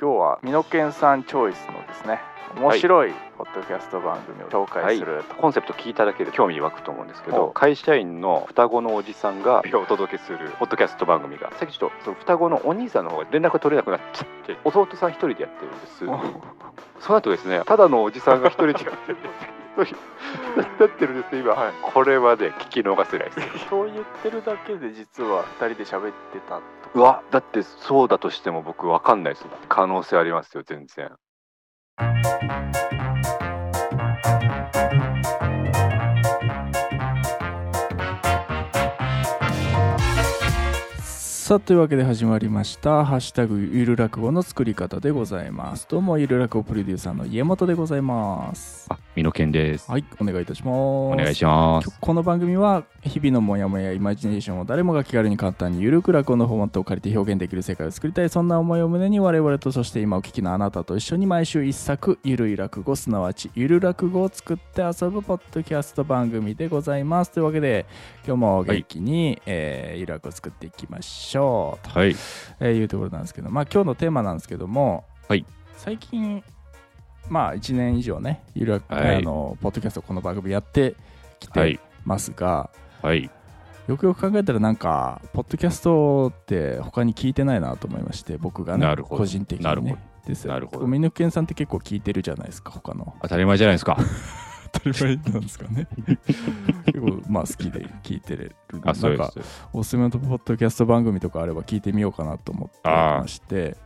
[0.00, 2.20] 今日はミノケンさんチョイスのですね
[2.56, 7.34] 面白いポッドキャスト番組を紹介すると、コンセプト聞いただけで興味湧くと思うんですけお。
[7.34, 15.98] ど会社員の双子のおじさんがお届けするポッドキャスト番組がさっきちょっとその双子のお兄さんの方が連絡が取れなくなっちゃって弟さん一人でやってるんです。
[17.00, 19.59] その後ですねただのおじさんが一人でやってる一人
[20.78, 21.72] だってるんです今、はい。
[21.82, 23.68] これはね聞き逃せないです。
[23.68, 26.62] そう言ってるだけで実は2人で喋ってたと
[26.94, 31.10] うわだってそうだとしても僕わかんないです可能性ありますよ全然
[41.50, 45.84] さあというわけで始まりました「ハッシュタグゆる落語」の作り方でございます。
[45.90, 48.86] どうもゆる落語プロデューサーの家元でございます。
[48.88, 49.90] あ美濃健です。
[49.90, 50.76] はいお願いいたします。
[50.76, 51.90] お願いします。
[52.00, 67.32] この番組は日々のモヤモヤイマジネーションを誰もが気軽に簡単にゆるく落語のフォーマットを借りて表現できる世界を作りたいそんな思いを胸に我々とそして今お聞きのあなたと一緒に毎週一作ゆるい落語すなわちゆる落語を作って遊ぶポッドキャスト番組でございます。
[67.32, 67.86] というわけで
[68.24, 71.39] 今日も元気に、えーゆる落語を作っていきましょ
[71.82, 71.88] う。
[71.88, 72.14] と、はい。
[72.60, 75.44] えーいうところなんですけどまあ今日のテーマなんですけども、はい。
[75.76, 76.42] 最近
[77.28, 79.16] まあ1年以上ねゆる落、はい。
[79.16, 80.94] あのポッドキャストこの番組やって
[81.38, 81.80] きて、はい。
[82.04, 82.70] ますが
[83.02, 83.30] はい。
[83.88, 89.18] よくよく考えたらなんかポッドキャストって他に聞いてないなと思いまして僕がねなるほど。
[89.18, 89.96] 個人的に、ね、なるほど。
[90.26, 90.52] ですよ。
[90.52, 90.86] なるほど。
[90.86, 93.14] ミヌケンさんって結構聞いてるじゃないですか他の。
[93.22, 93.98] 当たり前じゃないですか
[94.72, 95.86] 当たり前なんですかね。
[96.86, 98.54] 結構まあ好きで聞いてる。
[98.84, 99.32] あそうなんか
[99.72, 103.76] おすすめのポッドキャスト番組とかあれば聞いてみようかなと思ってまして。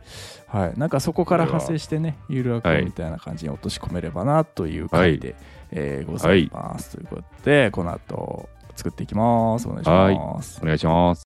[0.47, 0.79] はい。
[0.79, 5.35] なんかそこから派生してねゆるあくみたいな感じに落とし込めればなという回で、
[5.71, 9.67] えーございます、ということでこの後作っていきます。
[9.67, 10.59] お願いします。
[10.61, 11.25] お願いします。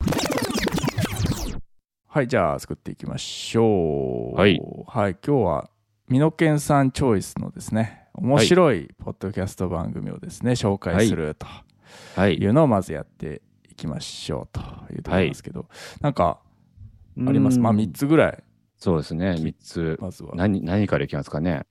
[2.11, 4.35] はい、じゃあ作っていきましょう。
[4.35, 4.59] はい。
[4.87, 5.69] はい、今日は、
[6.07, 11.45] ミノケンさんチョイスのですね、面白いポッドキャスト番組をですね、紹介すると
[12.15, 12.35] はい。
[12.35, 14.59] いうのをまずやっていきましょうと
[14.93, 15.67] いうところですけど、
[16.01, 16.39] なんか
[17.27, 17.59] あります？
[17.59, 18.43] まあ3つぐらい、
[18.77, 19.97] そうですね3つ。
[20.01, 20.31] まずは。
[20.35, 21.65] 何何からいきますかね？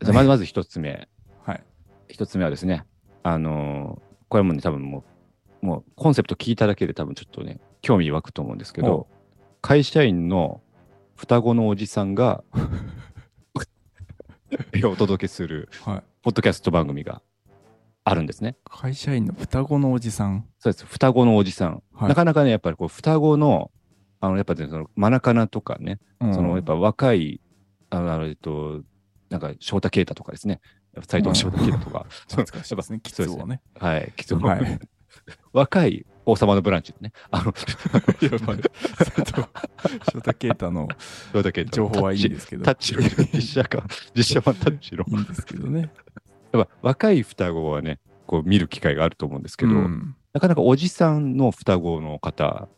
[0.00, 1.08] じゃあまずまず1つ目。
[1.44, 1.62] はい。
[2.08, 2.84] 1つ目はですね
[3.22, 5.04] あのーこれもね多分も
[5.62, 9.06] うもうコンセプト聞いただけで多分ちょっとね興味湧くと思うんですけほど
[9.62, 10.60] 会社員の
[11.14, 12.42] 双子のおじさんが
[14.84, 16.02] お届けするはい。
[16.22, 17.22] ポッドキャスト番組が
[18.04, 18.56] あるんですね。
[18.64, 20.46] 会社員の双子のおじさん。
[20.58, 20.86] そうです。
[20.86, 21.82] 双子のおじさん。
[21.92, 23.70] はいなかなかね、やっぱりこう、双子の、
[24.20, 27.40] あの、やっぱね、その、マナカナとかね、うんその、やっぱ若い、
[27.90, 28.82] あの、えっと、
[29.30, 30.60] なんか、翔太啓太とかですね。
[31.08, 32.06] 斎藤翔太啓太とか。
[32.28, 33.60] 懐かしいですね、 キツをね。
[33.78, 34.12] はい。
[34.16, 34.80] きつはい。
[35.52, 37.12] 若い王様のブランチのね。
[37.30, 37.52] あの、
[38.20, 38.56] いやまあ
[39.04, 39.32] 佐藤
[40.12, 40.88] 翔太啓太の。
[41.70, 42.64] 情報はいいんですけど。
[42.64, 45.04] タッチ、タッチの実写化、実写版タッチの。
[45.06, 45.92] いいんですけどね。
[46.52, 52.68] やっぱ若い双子はね、こう見る機会があると思うんですけど、うんなかなかおじさんの双子の方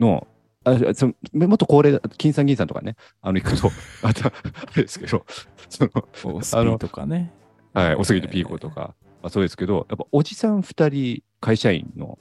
[0.00, 0.26] の、
[0.64, 3.70] あそのもっと高齢だ、金さん銀さんとかね、あの行くと、
[4.02, 4.32] あと、あ
[4.74, 5.24] れですけど、
[5.68, 5.90] その、
[6.34, 7.32] おスピーとかね。
[7.72, 12.18] はい、おすぎとピーコとか、まあ、そうですけど、やっぱおじさん二人、会社員の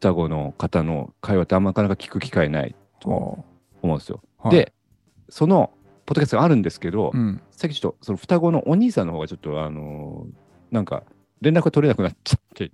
[0.00, 3.44] 双子の方の会話ってあんまなかなか聞く機会ないとお
[3.82, 4.22] 思うんですよ。
[4.38, 4.72] はいで、
[5.28, 5.70] その、
[6.06, 7.40] ポッドキャストがあるんですけど、うん。
[7.50, 11.04] さっきちょっと、その双子のお兄さんの方がちょっと、あのーなんか、
[11.40, 12.70] 連絡が取れなくなっちゃって、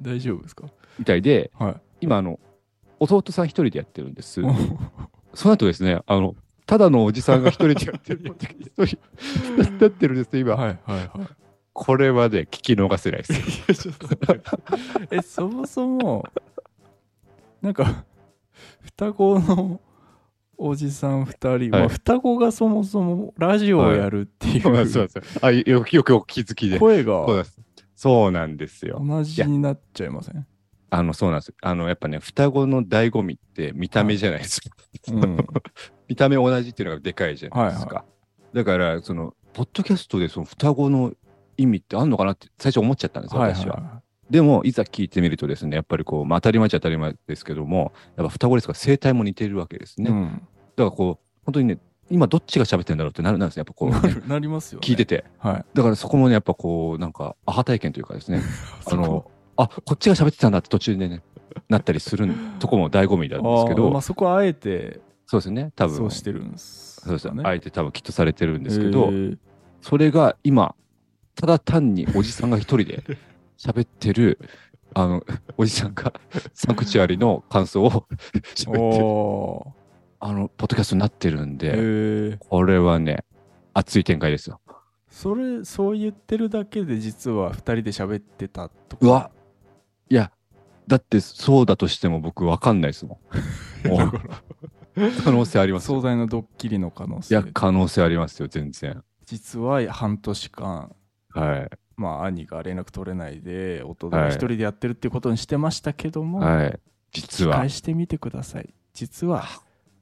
[0.00, 0.66] 大丈夫ですか
[0.98, 1.76] みたいで、はい。
[2.00, 2.40] 今、あの、
[2.98, 4.40] 弟さん一人でやってるんです。
[5.34, 6.34] その後ですね、あの、
[6.66, 8.34] ただのおじさんが一人でやってる。
[8.38, 8.98] 一人
[9.80, 10.54] やってるんです、今。
[10.56, 11.08] はいはいはい。
[11.82, 13.88] これはね、聞き逃せないです。
[15.10, 16.28] え、そもそも、
[17.62, 18.04] なんか、
[18.82, 19.80] 双子の
[20.58, 25.08] おじさん二人、はいまあ、双子がそもそもラジオをやるっていう、そうなんですよ
[25.40, 26.78] あ、よくよくお気づきで。
[26.78, 27.24] 声が
[27.94, 29.02] そうなんですよ。
[29.02, 30.46] 同じになっちゃいません？
[30.90, 31.54] あの、そうなんです。
[31.62, 34.68] あの、やっぱね、双子の醍醐味って見た目じゃないですか。
[35.08, 35.46] うん。
[36.08, 38.04] 見た目同じっていうのがでかいじゃないですか。
[38.52, 41.14] だから、その、ポッドキャストでその双子の
[41.60, 43.74] 意味ってあんのかなって最初思っちゃったんですよ、はい私は。
[43.76, 50.04] はでも、いざ聞いてみるとですね、やっぱりこう、まあ、当たり前っちゃ当たり前ですけども、やっぱ双子ですから生態も似てるわけですい。
[50.04, 50.10] ね。
[50.76, 51.78] だからこう、本当にね、
[52.10, 54.86] 今どっちが喋ってんだろうってなるなんですね、やっぱこう、なる なりますよ、ね。
[54.86, 55.24] 聞いてて。
[55.38, 55.64] はい。
[55.74, 58.40] だからそこもね、やっぱこう、なんか、アハ体験というかですね、
[58.86, 61.22] あの、あ、こっちが喋ってたんだって途中でね、
[61.68, 65.96] なったりするとこも醍醐味なんですけど、あーまあ、そこはあえてそうですね、多分。
[65.96, 67.42] そうしてるんですそうですかね。
[67.44, 69.38] あえて多分きっとされてるんですけど、えー
[69.82, 70.74] それが今、
[71.40, 73.02] ただ単におじさんが一人で
[73.56, 74.38] 喋ってる、
[74.92, 75.24] あの、
[75.56, 76.12] おじさんが
[76.52, 78.06] サンクチュアリの感想を
[78.54, 79.04] 喋ってる。
[79.06, 79.72] お
[80.20, 83.24] あの、ポッドキャストになってるんへで、えこれはね、
[83.72, 84.60] 熱い展開ですよ。
[85.08, 89.06] それそう言ってるだけで実は2人で喋ってたとか？
[89.06, 89.30] うわ
[90.10, 90.30] いや、
[90.86, 93.18] だってそうだとしても僕わかんないですもん。
[95.24, 96.00] 可能性ありますよ。
[96.00, 99.02] 壮大なドッキリの可能性いや、可能性ありますよ、全然。
[99.24, 100.94] 実は半年間
[101.30, 101.70] はい。
[101.96, 106.80] まあ兄が連絡取れないで弟が一人でやってるっていうことにしてましたけども、はい。
[107.12, 107.68] 実は返。
[107.68, 109.44] してみてください実は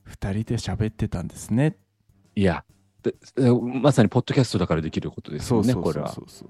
[0.07, 1.77] 2人で喋ってたんですね
[2.35, 2.65] いや、
[3.03, 3.15] で
[3.83, 6.13] まさにポッドキャストだからできることですよね、これは。
[6.13, 6.47] そうそ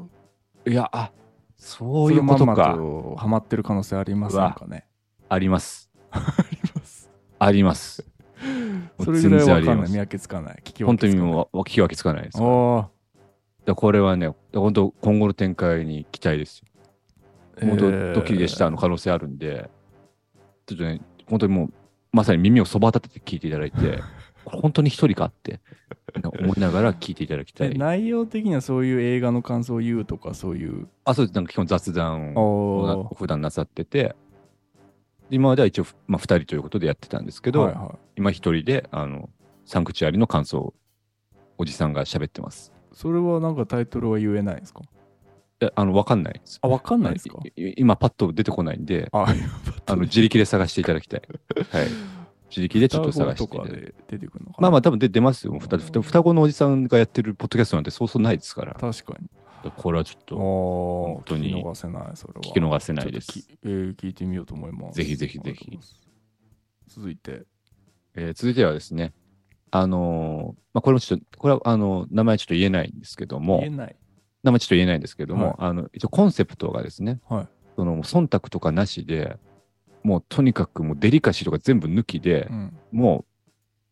[0.67, 1.13] ういや、あ
[1.57, 4.87] そういうことそれまんまハマってる可能性ありませんかね
[5.29, 5.91] あります。
[6.11, 6.21] あ
[6.51, 8.05] りますあります。
[9.03, 12.39] それぐらいわかんない見分けつかない聞き分本当にけつかないもう聞き分けつかないです。
[12.39, 12.91] だかあ
[13.69, 16.67] らこれはね、本当今後の展開に期待ですよ。
[17.63, 19.71] あ本当ドッキリでしたの可能性あるんで、
[20.67, 21.73] ちょっとね、本当にもう、
[22.13, 24.03] まさに耳をそば立てて聞いていただいて、
[24.45, 25.61] これ本当に一人かって
[26.41, 27.79] 思いながら聞いていただきたえい。
[27.79, 31.35] 内容的にはそういう映画の感想を言うとかそういうあ、そうです。
[31.35, 34.15] なんか基本雑談を普段なさってて、
[35.31, 39.29] 今までは一応、まあ、2人ということでやってたんですけど、はいは今一人で、あの、
[39.67, 40.75] サンクチュアリの感想を
[41.59, 42.73] おじさんが喋ってます。
[42.99, 44.81] い、それはなんかタイトルは言えないんですか？
[45.61, 46.59] いやあの、わかんないです。
[46.63, 47.39] あわかんないですか？
[47.57, 49.35] 今パッと出てこないんで、あ
[49.87, 51.23] あの、自力で探していただきたい。
[51.71, 51.89] はい。
[52.51, 54.19] 自力でちょっと探していただいて。
[54.19, 54.63] てくるのかな？
[54.63, 55.59] まあまあ多分出出ますよ。
[55.59, 58.75] 双子のおじさんがやってるポッドキャストなんてそうそうないですから。
[58.75, 59.29] 確かに
[59.77, 65.79] これはちょっと本本当に聞き逃せないそれは聞き逃せないですえー聞いてみようと思いますぜひぜひぜひ
[66.87, 67.43] 続いて
[68.15, 69.13] えー続いてはですね、
[69.71, 73.61] あのーまあ、これもちょっと、これはあの名前ちょっと言えないんですけども。
[73.61, 73.97] 言え、ない。
[74.43, 75.57] 名前ちょっと言えないんですけども、はい。
[75.59, 77.49] あの一応コンセプトがですね、はい。
[77.77, 79.37] その忖度とかなしで、
[80.03, 82.77] もうとにかくもうデリカシーとか全部抜きでう、ん。
[82.93, 83.25] も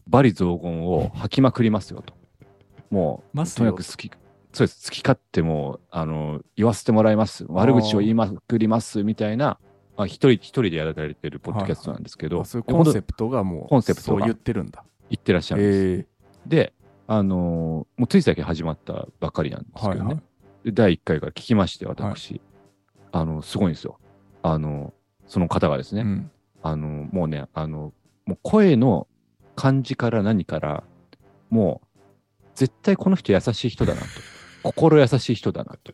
[0.07, 2.15] う罵詈雑言を吐きまくりますよと。
[2.91, 3.65] もう、と。
[3.65, 4.11] にかく好き、
[4.53, 7.45] そうです、好き勝手もう、あの、言わせてもらいます。
[7.49, 9.59] 悪口を言いまくります、みたいな、
[9.97, 14.21] まあ、一人一人でやられてるポッドキャストなんですけど、あそういうコンセプトがもうコンセプトが。
[14.21, 16.01] そう言ってるんだ言ってらっしゃるんです。
[16.01, 16.73] えで、
[17.07, 19.99] あのーもうつい最近始まったばかりなんですけどね。
[20.01, 20.23] はいはい
[20.67, 22.41] で第1回から聞きまして、私、
[23.13, 24.01] あの、すごいんですよ。
[24.43, 24.93] あの、
[25.29, 26.31] その方がですね、うん
[26.61, 27.93] あの、もうね、あの、
[28.25, 29.07] もう声の
[29.55, 30.83] 感じから何から、
[31.51, 32.03] もう、
[32.57, 34.07] 絶対この人優しい人だなと。
[34.65, 35.93] 心優しい人だなと。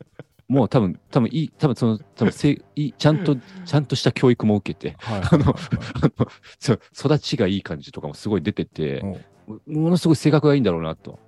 [0.53, 6.29] もう多分、多分いい、多分その、多分せいちゃんと、ちゃんとした教育も受けて、はいあの、あの
[6.59, 9.03] そう育ちがいい感じとかもすごい出てて、
[9.67, 11.19] おものすごい性格がいいんだろうなと。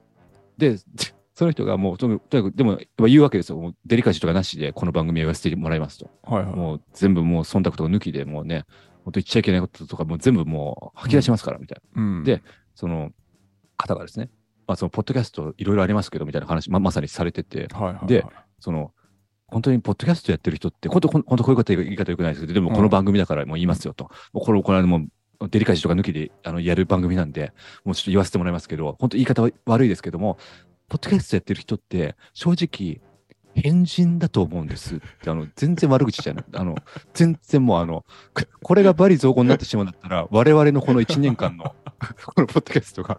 [0.58, 0.76] で、
[1.34, 3.56] その人がもうとにかく、でも言うわけですよ。
[3.56, 6.10] もうデリカシーとかなしでこの番組をやらせてもらいますと。
[6.22, 8.66] はいはいもう全部もう忖度とか抜きでもうね、
[9.04, 12.02] 本当言っちゃいけないこととかもう全部もう吐き出しますからみたいな。
[12.02, 12.42] うんで
[12.74, 13.10] その
[13.78, 14.28] 方がですね、
[14.66, 18.26] まあそのポッドキャストいろいろありますけどみたいな話、ままさにされてて、はいはいはいで
[18.60, 18.92] その、
[19.48, 24.10] 本当にポッドキャストやってる人って、本当、本当こういう方言い方よくないですけど、でもこの番組だからもう言いますよと。
[24.32, 27.52] もうこれ、これはもう、デリカシーとか抜きであのやる番組なんで、
[27.84, 30.38] もうちょっと言わせてもらいますけど、本当言い方は悪いですけども、
[30.88, 33.00] ポッドキャストやってる人って、正直、
[33.54, 36.44] 変人だと思うんですって、あの、全然悪口じゃない。
[36.54, 36.76] あの、
[37.12, 38.04] 全然もうあの、
[38.34, 41.64] ここれが罵詈雑言になってしまうんだったら、我々のこの1年間の、
[42.34, 43.18] このポッドキャストが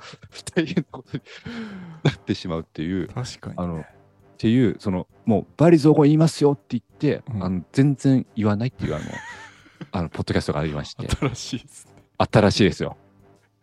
[0.54, 1.24] 大変なことに
[2.04, 3.86] なってしまうっていう、確かに、ね、あの
[4.36, 7.44] っていう、その、もう、バリ雑言言いますよって言って、うん。
[7.44, 9.06] あの全然言わないっていう、あの、
[9.92, 11.92] あの、ポッドキャストがありまして、新しいですね。
[12.32, 12.98] 新しいですよ。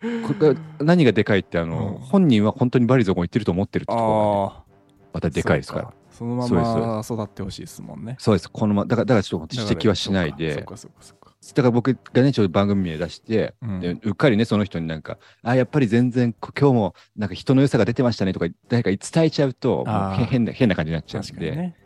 [0.00, 2.06] これ何がでかいって、あの、うん。
[2.06, 5.92] 本人は本当にバリ雑言言ってると思ってるってところがね、あまたでかいですから。
[6.10, 8.16] そのまま育ってほしいですもんね。
[8.18, 8.50] そうです。
[8.50, 21.76] このま、だから、だからちょっと指摘はしないそっで、かそっかそっかだから僕がね、ちょっと番組名出して、うんでうっかりね、その人になんか、あ、やっぱり全然、こ今日もなんか人の良さが出てましたねとか、誰かに伝えちゃうと、もう変な、変な感じになっちゃうんで、ね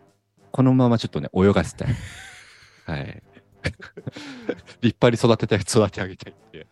[0.52, 1.88] このままちょっとね、泳がせたい。
[2.86, 3.22] はい。
[4.80, 6.66] 立派に育てたい、育て上げたいって。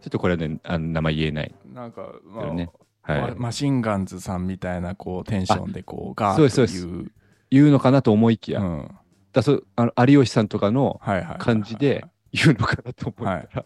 [0.00, 1.54] ちょっとこれはね、あの名前言えない。
[1.72, 2.70] なんか、まあね
[3.02, 3.34] はい。
[3.36, 7.12] マシンガンズさんみたいなこうテンションでこうガーッとそうそう言う
[7.50, 8.90] 言うのかなと思いきや、うん
[9.32, 11.00] だそうあの有吉さんとかの
[11.38, 13.64] 感じで言うのかなと思ったら、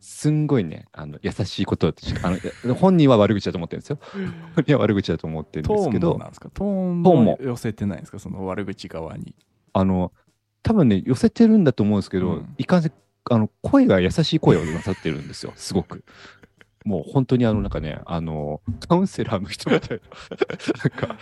[0.00, 1.92] すんごいね、あの優しいことあ
[2.66, 3.98] の、本人は悪口だと思ってるんですよ。
[4.54, 6.12] 本人は悪口だと思ってるんトですけど。
[6.12, 6.50] ーンもな、んですか？
[6.52, 8.18] トーンもも寄せてないんですか？
[8.18, 9.34] その悪口側に。
[9.72, 10.12] あの、
[10.62, 12.54] 多分ね、寄せてるんだと思うんですけど、うん。
[12.58, 12.92] いかんせん、
[13.30, 16.04] あの、声が優しい声をなさってるんですよ、すごく。
[16.84, 20.04] もう本当にあの、なんかね、あの、カウンセラーの人みたいな、
[20.84, 21.18] なんか、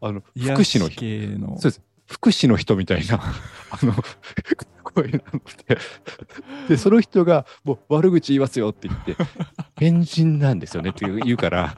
[0.00, 0.86] あの、福祉の。
[0.86, 1.82] 癒し系のそうです。
[2.06, 3.20] 福祉の人みたいな、
[3.70, 3.92] あの、
[4.82, 5.78] 声なので、
[6.68, 9.16] で、その人が、もう悪口言いますよって言って、
[9.76, 11.76] 変人なんですよねって言うから、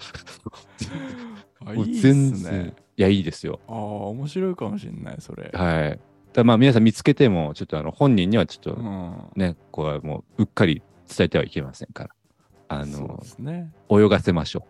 [1.75, 2.75] もう全然、すね。
[2.97, 3.61] いや、いいですよ。
[3.69, 5.51] ああ面白いかもしれないそれ。
[5.55, 6.01] はい。
[6.33, 9.31] だまあ皆さん見つけても、ちょっとあの本人にはちょっとうん。
[9.37, 12.11] ね、こうはもううっかり伝えてはいけませんから、
[12.69, 13.73] あそうので、すね。
[13.91, 14.67] 泳がせましょ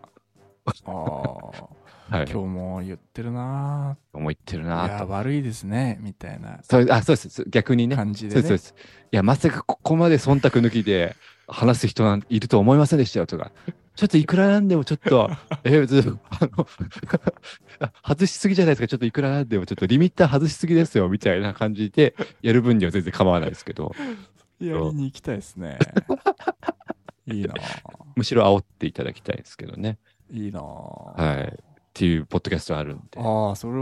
[0.66, 1.77] ああう。
[2.08, 2.26] はい。
[2.30, 5.06] 今日も言ってるな思いってるーいや。
[5.06, 7.44] 悪いですねみたいなそうあそうです。
[7.48, 7.96] 逆にね。
[7.96, 8.74] 感じでねそうです。
[9.12, 13.52] いや、まさかここまで忖度抜きで話す人なんいると思いませんでしたよとか、
[13.94, 15.30] ちょっといくらなんでもちょっと、
[15.64, 16.66] えー、あの、
[18.06, 23.94] 外しすぎじゃないですか、ちょっといくらなんでもちょっとリミッター外しすぎですよみたいな感じでやる分には全然構わないですけど、
[24.60, 25.78] やりに行きたいですね
[27.26, 27.54] いいな
[28.16, 29.98] むしろ煽っていただきたいですけどね。
[30.30, 31.67] いいなはい。
[31.88, 33.80] っていうポッドキャストあるんで、ああそれは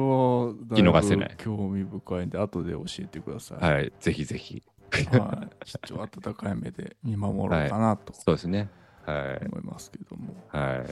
[0.71, 3.93] 聞き逃せない興味深いんで後で教えてくださいはい。
[4.01, 4.63] ぜひぜひ。
[4.93, 8.71] はい、ちょっと温かい目で見守ろうかなとそうですね。
[9.05, 9.47] はい。
[9.47, 10.87] 思いますけども、はい。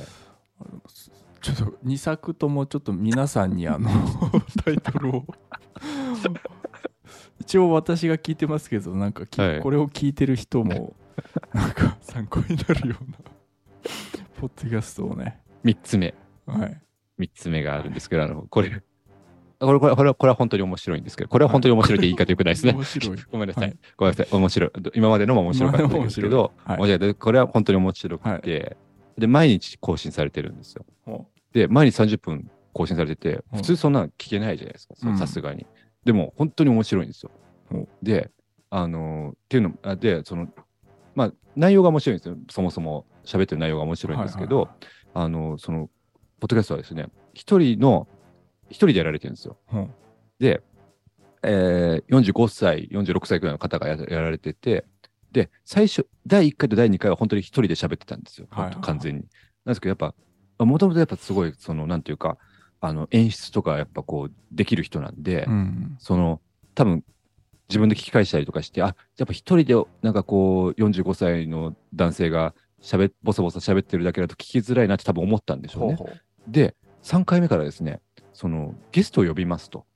[1.40, 3.88] ちょっと2作ともちょっと皆さんにあの
[4.64, 5.24] タイトルを
[7.40, 10.94] 一応私が聞いてますけどなんかき、はいこれを聞いてる人も
[11.52, 13.16] なんか参考になるような
[14.40, 16.14] ポッドキャストをね3つ目。
[16.46, 16.83] はい
[17.18, 18.82] 3つ目があるんですけど、あの、これ、
[19.60, 22.72] これ、これ、これはこれは本当に面白いんですけど、これは本当に面白いって言い方よくないですね。
[22.72, 23.68] 面白いごめんなさい。
[23.68, 24.28] はいごめんなさい。
[24.30, 24.70] 面白い。
[24.94, 28.76] 今までのも面白かったんですけど、はい面白いこれは本当に面白くて、
[29.16, 30.84] で、毎日更新されてるんですよ。
[31.06, 35.66] おで、毎日30分更新されてて、うん普通そんなの聞けないじゃないですか、うんさすがに。
[36.04, 37.30] でも、本当に面白いんですよ
[37.72, 37.88] お。
[38.02, 38.30] で、
[38.70, 40.48] あのーっていうの、あで、その、
[41.14, 42.36] まあ、内容が面白いんですよ。
[42.50, 44.76] そもそも喋ってる内容が面白いんですけど、はいはい
[45.16, 45.88] あの、その、
[46.40, 48.08] ポッドキャストはですね、一人の、
[48.68, 49.56] 一人でやられてるんですよ。
[49.72, 49.90] うん
[50.38, 50.62] で、
[51.42, 54.84] えー、45歳、46歳くらいの方がややられてて、
[55.30, 58.46] で、最初、第1回と第2回は本当に一人で喋ってたんですよ。
[58.50, 59.22] はい完全に。
[59.64, 59.96] なんですけど、やっ
[60.58, 62.38] ぱ、もともとやっぱすごい、その、なんていうか、
[62.80, 66.40] あの、演出とかやっぱこう、できる人なんで、うんその、
[66.74, 67.04] 多分、
[67.68, 75.94] 自分で聞き返したりとかして、あ、やっぱ一人で、なんかこう、45歳の男性が喋っ、ボソボソ喋ってるだけだと聞きづらいなって多分思ったんでしょうね。
[75.96, 76.14] ほうほ
[76.48, 78.00] で、3回目からですね、
[78.32, 79.86] その、ゲストを呼びますと。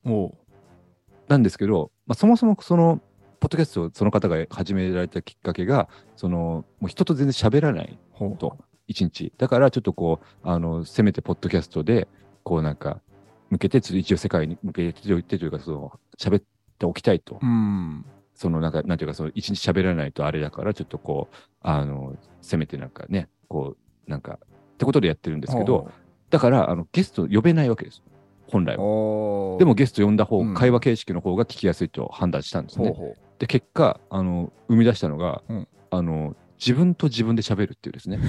[1.27, 3.01] なんですけど、まあ、そもそもその、
[3.39, 7.97] ポッドキャストをその方が始められたきっかけが、その、もう人と全然喋らない、
[8.37, 8.57] と
[8.87, 9.31] 一日。
[9.37, 12.07] だから、ちょっとこう、あの、せめてポッドキャストで、
[12.43, 13.01] こうなんか、
[13.49, 16.43] 向けて、ちょっと一応世界に向けておいてというか、その、喋っ
[16.77, 17.39] ておきたいと。
[17.41, 18.05] うん
[18.39, 23.75] その、なんか、なんていうか、その、一日喋らないとあれだから、ちょっとこう、あの、せめてなんかね、こ
[24.07, 25.91] う、なんか、ってことでやってるんですけど、
[26.29, 28.01] だから、あの、ゲスト呼べないわけです。
[28.47, 28.83] 本来は。
[28.83, 32.91] おでもゲスト呼んだ方、うん会話形式の方が聞きやすいと判断したんですね。
[32.91, 38.19] ほうほうで、結果、あの、生み出したのが、うんあの、自分と自分で喋るっていうですね。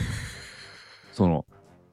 [1.13, 1.47] その、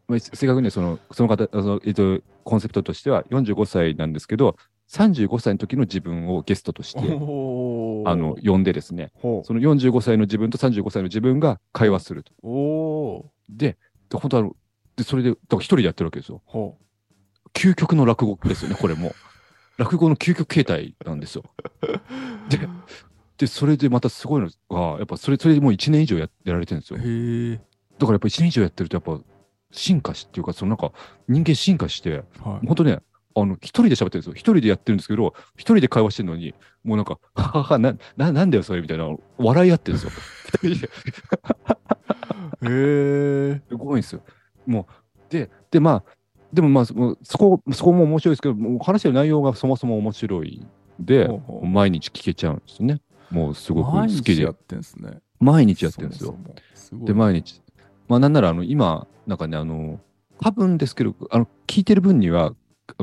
[0.08, 4.56] まあ正確にはその、その方、あのえっと、コンセプトとしては45歳なんですけど、
[4.90, 7.00] 35歳の時の自分をゲストとして、
[8.06, 12.34] あの、呼んでですね、ほその45歳の自分と35歳の自分が会話すると。
[13.50, 13.78] で、
[14.10, 14.56] で本当あの、
[14.96, 16.42] で、それで、だから一人でやってるわけですよ。
[16.46, 16.78] ほ
[17.54, 19.14] 究極の落語ですよね、これも。
[19.78, 21.44] 落語の究極形態なんですよ。
[22.50, 22.68] で、
[23.38, 27.00] で、それでまたすごいのが、やっぱそれ、それでもう1年以上ややられてるんですよ。
[27.00, 29.24] だからやっぱ1年以上やってると、やっぱ
[29.72, 30.92] 進化しっていうか、そのなんか
[31.28, 33.00] 人間進化して、はい本当ね、
[33.42, 34.34] あの、一人で喋ってるんですよ。
[34.34, 40.90] 一人でやってるんですけど、一人で会話してるのに、もうなんか、ははは、な、な、なんだよ、それみたいな、笑い合ってるんですよ。
[42.64, 44.22] へえすごいんですよ。
[44.66, 44.88] も
[45.30, 46.12] う、で、で、まあ、
[46.52, 46.94] でもまあ、そ
[47.38, 50.66] こ、そこも面白いですけど、もう話してる内容がそもそも面白い
[51.02, 51.30] んで、
[51.62, 53.02] 毎日聞けちゃうんですよね。
[53.30, 54.54] もうすごく好毎きで日やっ。
[54.56, 56.32] てんすね毎日やってるんですよ。
[56.32, 57.62] そもそもで、毎日。
[58.08, 60.00] まあ、なんなら、あの、今、なんかね、あの、
[60.40, 62.54] 多分ですけど、あの、聞いてる分には、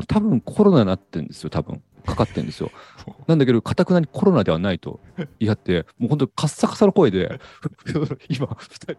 [0.06, 1.82] 多分コロナになってるんですよ、多分。
[2.04, 2.70] かかってるんですよ。
[3.26, 7.40] なんだけど、かたくなにコロナではないと言い張って、もう本当カッサカサの声で、
[8.28, 8.98] 今、二人で、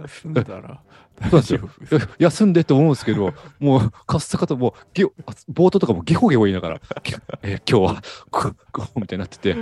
[0.00, 0.82] 休んだら
[1.18, 6.80] 大丈夫休んでって思うんですけど、もうカッサカサ、もう冒頭とかもゲホゲホ言いながら、
[7.42, 9.56] えー今日は、ここうみたいになってて、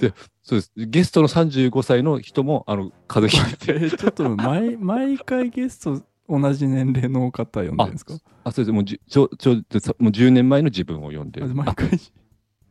[0.00, 0.72] で、そうです。
[0.76, 8.14] ゲストの35歳の人も、あの、風邪ひいて ちょっと毎毎回ゲスト同じ年齢の方呼んでるんですか？
[8.44, 8.72] あ、そうです。
[8.72, 11.90] もうじゅちょ、ちょ、さもう10年前の自分を呼んで、あ毎回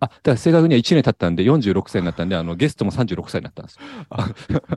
[0.01, 3.77] あ、だから正確には1年経ったんで、46歳になったんで、あの、ゲストも36歳になったんです。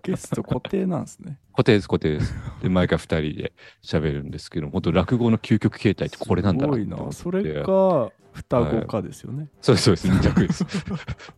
[0.02, 1.38] ゲスト固定なんですね。
[1.52, 2.34] 固定です、固定です。
[2.60, 3.52] で、毎回2人で
[3.84, 7.12] 喋るんですけど、本当落語の究極形態ってこれなんだなすごいな。
[7.12, 9.46] それか、双子かですよね。
[9.60, 10.66] そうです、そうです、2択です。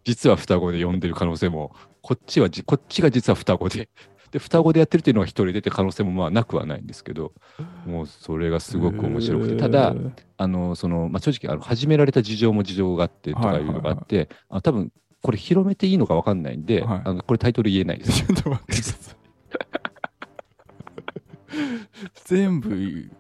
[0.05, 3.91] 実は双子で呼んでる可能性も、こっちはじ、こっちが実は双子で、
[4.35, 7.33] で、双子でやってるっていうのは一人出て可能性もまあなくはないんですけど、
[7.87, 9.95] もうそれがすごく面白くて、ただ
[10.37, 14.91] あの、その、まあ、正直、あの、始められた事情も事情があってとかいうのがあって、あ多分、
[15.23, 18.11] これ広めていいのか分かんないんで、はいあのこれタイトル言えないです。
[18.27, 19.17] ちょっと待ってください。
[22.25, 23.11] 全部いい、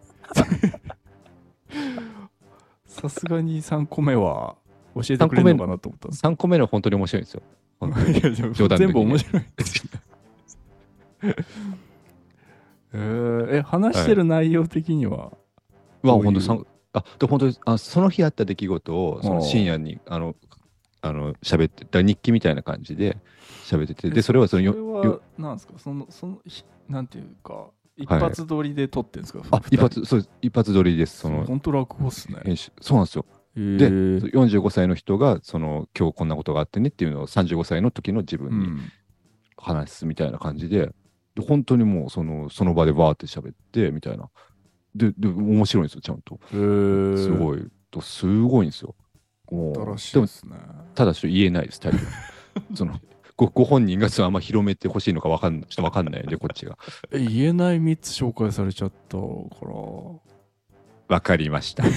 [2.88, 4.56] さすがに3個目は
[4.96, 7.42] 教えてくれるのかなと思ったんです3個目の本当に面白いんですよ。
[8.76, 10.13] 全部面白いですね。
[12.92, 13.56] えー。
[13.56, 15.32] え、話してる内容的には、
[16.02, 16.24] うわ、どういう？
[16.24, 20.36] 本当さんあ、で、本当に、あ、その日あった出来事を、その深夜に、あの、
[21.00, 23.16] あの、喋って、だ日記みたいな感じで
[23.64, 25.74] 喋ってて、で、それはそのよ、それはよ、なんですか？
[25.78, 32.40] その、その、ひなんていうか、一発撮りで撮ってるんですか、あ、一発、そう一発撮りです、その、本当落語っすね。
[32.44, 32.70] 編集。
[32.80, 33.24] そうなんですよ。
[33.56, 33.88] で、
[34.20, 38.92] で、45歳の人が、その、今日こんなことがあってねっていうのを35歳の時の自う分にん、
[39.56, 40.92] 話すみたいな感じで、
[41.34, 44.30] で本当にもう、その、その場でバーって喋って、みたいな。
[44.94, 46.38] で、で、面白いんですよ、ちゃんと。
[46.52, 48.94] えーすごい、とすごいんですよ。
[49.50, 50.56] もう新しいでも、ですね。
[50.94, 51.92] ただちょっと言えないです、タイ
[52.74, 53.00] その
[53.36, 56.78] ごご本人がそのあんま広めてほしいのかわかんない、ちょっとわかんないんで、こっちが。
[57.10, 59.24] え言えない3つ紹介されちゃったか
[59.62, 59.74] ら。
[61.08, 61.84] わかりました。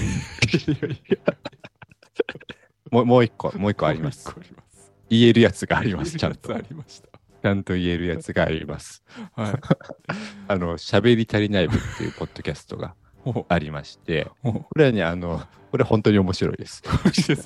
[2.90, 4.26] もうもう一個、もう一個あります。
[4.28, 4.92] もう一個あります。
[5.08, 6.54] 言えるやつがあります、ちゃんと。
[6.54, 7.07] ありました。
[7.48, 9.02] ちゃんと言えるやつがあります。
[9.34, 9.52] はい。
[10.48, 16.82] あの、喋り足りない部っていうポッドキャストがほありまして、これはね、あの、これ本当に面白いです。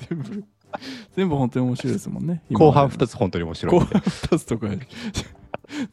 [0.09, 0.43] 全部、
[1.15, 2.43] 全部本当に面白いですもんね。
[2.51, 3.11] 後半2つ。
[3.11, 3.79] つ本当に面白い。
[3.79, 4.67] 後半2つとか、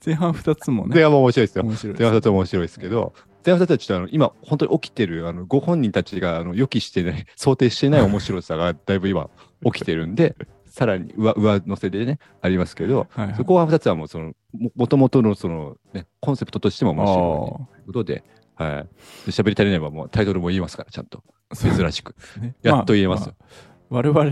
[0.04, 0.94] 前半2つもね。
[0.94, 1.64] 前半も面白いですよ。
[1.64, 3.14] 面白い前半2つも面白いですけど、
[3.46, 9.30] 前半2つはちょっとあの今、本当に起きてる、あのご本人たちがあの予期してない、想定してない面白さがだいぶ今
[9.64, 10.34] 起きてるんで、
[10.70, 18.24] さらに上上乗せでね、ありますけど、はいはいそ後半2つはもうその、ももともとのその、ね、コンセプトとしても面白いということで、
[18.54, 18.70] はい。
[19.26, 21.22] で喋り足りないばもうタイトルも言いますから、ちゃんと。
[21.54, 22.14] 珍しく。
[22.40, 23.44] ねやっと言えますよあ
[23.90, 24.24] 我々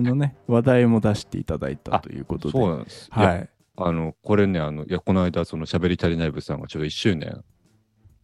[0.00, 2.52] のね、話題も出していただいたということで。
[2.52, 3.08] そうなんです。
[3.10, 3.48] はい。
[3.76, 7.44] あの、これね、あの、いや、この間、その喋り足りない部さんがちょうど1周年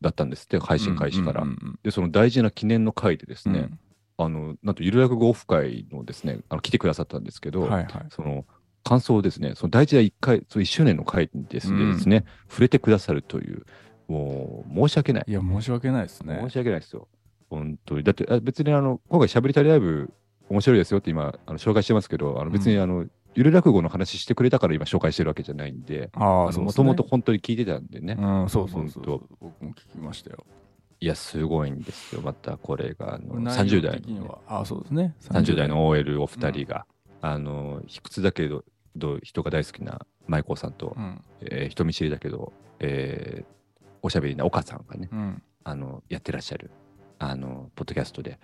[0.00, 1.44] だったんですって、配信開始から。
[1.84, 3.70] で、その大事な記念の回でですうんね、
[4.18, 8.06] あの、なんと、ゆる落語オフ会のですね、あの来てくださったんですけど、うんはいはい。
[8.10, 8.44] その、
[8.84, 13.64] 感想をですね、その大事な1回、その1周年の回にですね,、うんですね、触れてくださるという、
[14.08, 15.24] もう、申し訳ない。
[15.26, 16.50] いや、申し訳ないですね申。
[16.50, 17.08] し訳ないですよ。
[17.50, 18.04] 本当に。
[18.04, 20.12] だって、あ別にあの、今回喋り足りライブ
[20.48, 28.16] 面白いですよって今、あの紹介してますけど、あの別にあの、ゆる落語の話してくれたから今紹介してるわけじゃないんで、ああ、そうもともと本当に聞いてたんでね。
[28.18, 30.46] うん、そうそうそう本僕も聞きましたよ。
[31.06, 32.20] いや、すごいんですよ。
[32.20, 34.38] またこれが、あの内容30代のね、的には。
[34.48, 35.14] ああ、そうですね。
[35.20, 36.84] 30代の OL お二人が、
[37.20, 38.64] あの、卑屈だけど、
[38.96, 41.22] ど人が大好きな舞子さんと、うん。
[41.42, 43.56] えー人見知りだけど、えー
[44.02, 45.42] おしゃべりな岡さんがね、うん。
[45.62, 46.72] あの、やってらっしゃる、
[47.20, 48.40] あの、ポッドキャストで、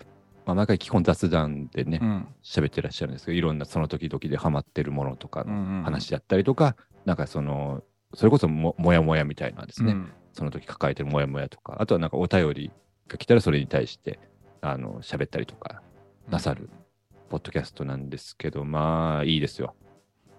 [0.46, 2.28] まあ、毎回基本雑談でねう、ん。
[2.44, 5.82] 喋、ってらっしゃるんですけど、いろんなその時々でハマってるものとかのうん。
[5.82, 7.82] 話だったりとか、なんかその、
[8.14, 12.70] それこそももやもやみたいなですね、うんその時抱えてるモヤモヤとか、あとはなんかお便り
[13.08, 14.18] が来たらそれに対して、
[14.60, 15.82] あの、喋ったりとか、
[16.28, 16.70] なさる。
[17.28, 19.74] ポッドキャストなんですけど、まあ、いいですよ。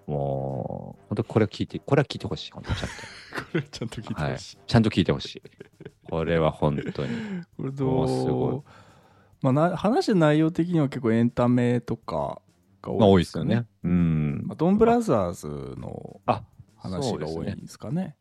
[0.06, 2.94] もう、本当これは聞いて、これは聞いてほしい、本当ちゃんと。
[3.52, 4.58] これちゃんと聞いてほしい。
[4.66, 5.42] ちゃんと聞いてほしい。
[6.08, 7.12] これは本当に。
[7.58, 8.64] これもうすごいどう
[9.42, 12.40] まあな、話の内容的には結構エンタメとか
[12.80, 13.66] がまあ、多多いいですよね。。
[13.82, 14.56] うんまあ、。
[14.56, 16.44] ドンブラザーズのあ
[16.76, 18.16] 話が多いんですかね。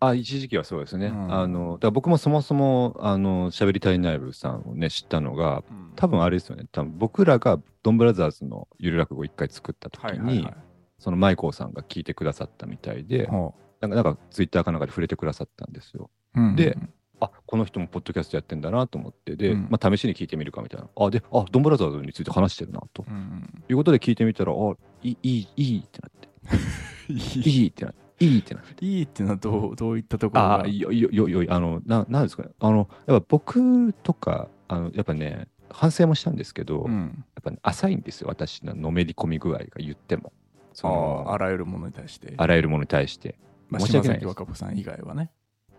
[0.00, 1.08] あ、一時期はそうですね。
[1.08, 1.32] うん。
[1.32, 5.92] あの、だ僕もそもそも、あの、喋りたいナイブさんをね、知ったのが、うん。
[5.94, 6.64] 多分あれですよね。
[6.72, 10.56] 多分僕らがドンブラザーズのゆる落語を一回作った時に、はいはいはい。
[10.98, 16.10] そのマイコーさんが聞いてくださったみたいで、ほなんか、なんかツイッターかなんかで触れてくださったんですよ。
[16.34, 16.56] ううん。
[16.56, 16.78] で
[17.20, 19.68] あ、この人もポッドキャストやってんだなと思って、で、うん。
[19.70, 20.88] まあ試しに聞いてみるかみたいな。
[20.96, 23.04] あ、で、あ、ドンブラザーズについて話してるな、と。
[23.06, 23.14] うん。
[23.14, 24.56] うんいうことで聞いてみたら、あ、
[25.02, 27.16] いい、いい、ってなって、い。
[27.16, 28.62] いいってなって、いいってな。
[28.80, 30.54] いいってのはどうどういったところが？
[30.56, 32.50] ああ、よ、よ、よ、よ、あの、な、なんですかね。
[32.60, 40.32] あの、やっぱ僕とか、あの、やっぱね、反省もしたんですけど、やっうん、ぱね、浅いんですよ、私ののめり込み具合が言っても。
[40.72, 42.34] そあのああらゆるものに対して。
[42.36, 43.36] あらゆるものに対して。
[43.68, 45.30] まあ、申し訳ない島崎和歌子さん以外はね。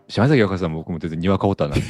[0.08, 1.86] 島崎若さんも僕も全然にわかオタなんで、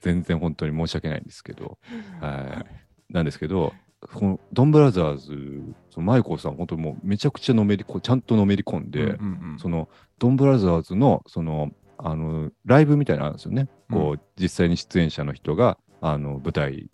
[0.00, 1.78] 全然本当に申し訳ないんですけど、
[2.20, 2.64] は
[3.10, 3.12] い。
[3.12, 3.72] なんですけど、
[4.12, 9.88] このドンブラザーズ、そのマイコーさん、本当もうめちゃくちゃのめりこ、ちゃんとのめり込んで、うんうんうんその
[10.18, 13.68] ドンブラザーズのそのあのライブみたいなのあるんですよね。
[13.90, 16.88] こう実際に出演者の人があの舞台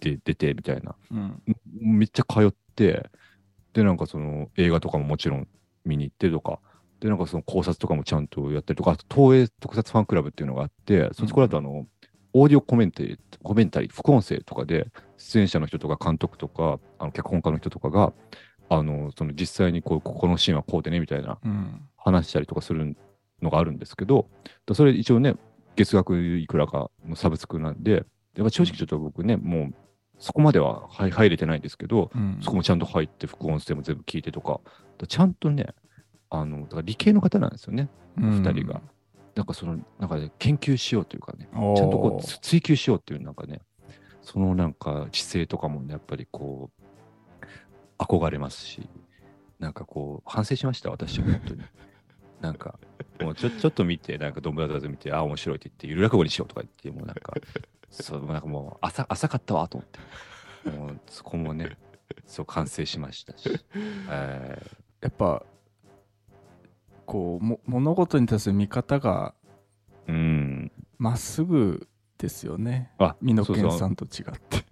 [0.00, 0.94] で出てみたいな。
[1.10, 1.42] うん
[1.80, 3.08] めっちゃ通って、
[3.72, 5.48] で、なんかその映画とかももちろん
[5.84, 6.60] 見に行ってとか、
[7.00, 11.86] で、なんかその考察とかもちゃんとやったりとか、あと東映特撮ファンクラブっていうのがあって、そこだとあの、
[12.32, 18.12] オーディオコメンテコメンタリー、副音声とかで、出演者の人とか監督とか、あの脚本家の人とかが、
[18.68, 21.82] あの、その実際にこう、ここのシーンはこうでね、みたいなうん。
[21.96, 22.96] 話したりとかする
[23.42, 24.28] のがあるんですけど、
[24.66, 25.36] だそれ一応ね、
[25.76, 27.92] 月額いくらかのサブスクなんで、
[28.36, 29.74] やっぱ正直ちょっと僕ね、もう
[30.18, 32.38] そこまでは入入れてないんですけど、うん。
[32.42, 34.62] そこもちゃんと入って、副音声も全部聞いてとか、だか
[35.00, 35.66] らちゃんとね、
[36.28, 38.30] あの、だから理系の方なんですよね、うん。
[38.42, 38.80] 二人が。
[39.34, 43.60] なんかその、なんかね、研究しようというかね、ちゃんとこうつ追求しようっていうなんかね、
[44.22, 47.44] そのなんか姿勢とかもね、やっぱりこう、
[47.98, 48.88] 憧れますし、
[49.58, 51.62] なんかこう、反省しました、私は本当に。
[52.40, 52.78] なんか、
[53.20, 57.34] もうちょちょっと見て、なんかドンブラザーズ見て、あ、面白いって言って、ゆる落語にしようとか言って、もうなんか、
[57.90, 61.76] そう、なんかもう浅、浅かったわと思って、もうそこもね、
[62.24, 63.50] そう、完成しましたし、
[64.08, 64.62] え
[65.02, 65.44] やっぱ
[67.10, 72.92] こうも物事に対する見方がーうん、まっすぐですよね。
[72.98, 74.64] あ美濃健さんと違って。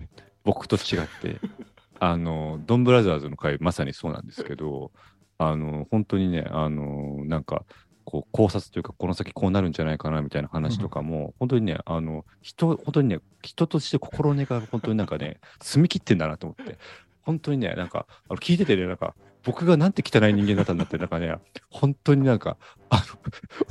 [0.44, 1.40] 僕と違って、
[1.98, 4.92] あの、ドンブラザーズの回、まさにそうなんですけど、
[5.36, 7.64] あの、本当にね、あの、なんか、
[8.04, 16.78] こう考察というか、この先こうなるんじゃないかなみたいな話とかも、本当にね、あの、人、本当にね、人として心根が本当になんかね、 澄み切ってんだなと思って、
[17.22, 19.14] 本当にね、なんか、あの聞いててね、なんか、
[19.48, 21.34] 僕がなんて汚い人間だったんだって、なんかね、
[21.70, 22.58] 本当になんか、
[22.90, 23.02] あ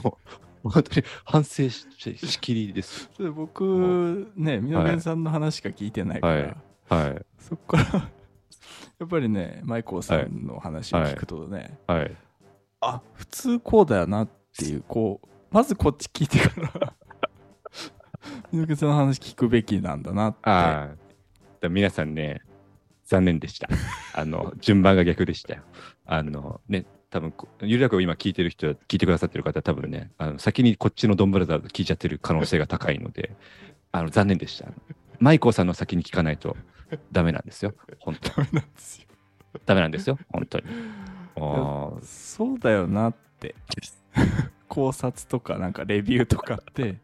[0.03, 0.17] の、
[0.71, 1.85] 本当に反省し
[2.17, 3.11] しきりです。
[3.35, 6.33] 僕ね美濃健さんの話しか聞いてないから、
[6.89, 7.13] はい。
[7.13, 8.09] はい、そっから
[8.99, 12.17] やっぱりねマイコーさんの話を聞くとね、はい。
[12.81, 16.93] あ普通こうだよなっていうこうまずこっち聞いてから
[18.51, 20.35] 美濃健さんの話聞くべきなんだなっ
[21.61, 21.69] て。
[21.69, 22.41] 皆さんね、
[23.07, 23.69] 残念でした。
[24.13, 25.63] あの、 順番が逆でしたよ。
[26.05, 33.35] あの、ね、多分こゆるやくを今聞いてる人は、聞いてくださってる方は多分ね、あの先にこっちのドンブラザーズ聞いちゃってる可能性が高いので、
[33.91, 34.67] あの、残念でした。
[35.19, 36.55] マイコーさんの先に聞かないと
[37.11, 37.73] ダメなんですよ。
[37.99, 39.07] 本当ダメなんですよ
[39.65, 40.19] ダメなんですよ。
[40.29, 40.65] 本当に。
[42.03, 43.55] そうだよなって
[44.67, 46.97] 考察とかなんかレビューとかって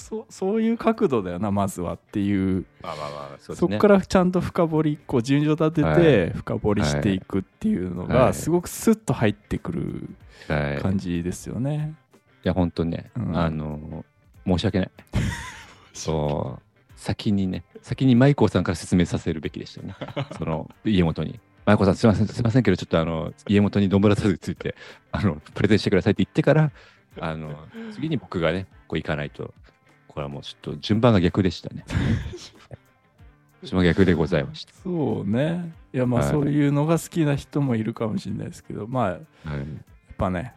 [0.00, 2.64] そそういう角度だよなまずはっていう。
[2.82, 8.08] まあまあまあ、そこからちゃんと深掘りこう順序立てはて深掘りしていくっていうのはい。
[8.08, 10.10] がすごくスッと入ってくる
[10.48, 11.94] はい、い感じですよね。
[12.42, 13.36] や、本当ね、うん。
[13.36, 14.04] あの、
[14.46, 14.90] 申し訳ない。
[15.92, 16.62] そう、
[16.96, 19.94] 先にね、先にマイコーさんから説明させるべきでしたよね。
[20.36, 21.40] その家元に。
[21.66, 24.74] マイコーさん、すみません、すみませんけど、ちょっとあの家元にドンブラザーズについて
[25.12, 26.72] あのプレゼンしてくださいって言ってから、
[27.20, 27.54] あの
[27.92, 29.52] 次に僕がね、こう行かないと、
[30.10, 31.84] これはもうちょっと順番が逆でしたね。
[33.84, 35.72] 逆でございましそうね。
[35.92, 36.30] いやまあはい。
[36.30, 39.50] そういうのが好きな人もいるかもしれないですけどまあやた。
[39.50, 39.64] はい、っ
[40.18, 40.52] ぱねやっ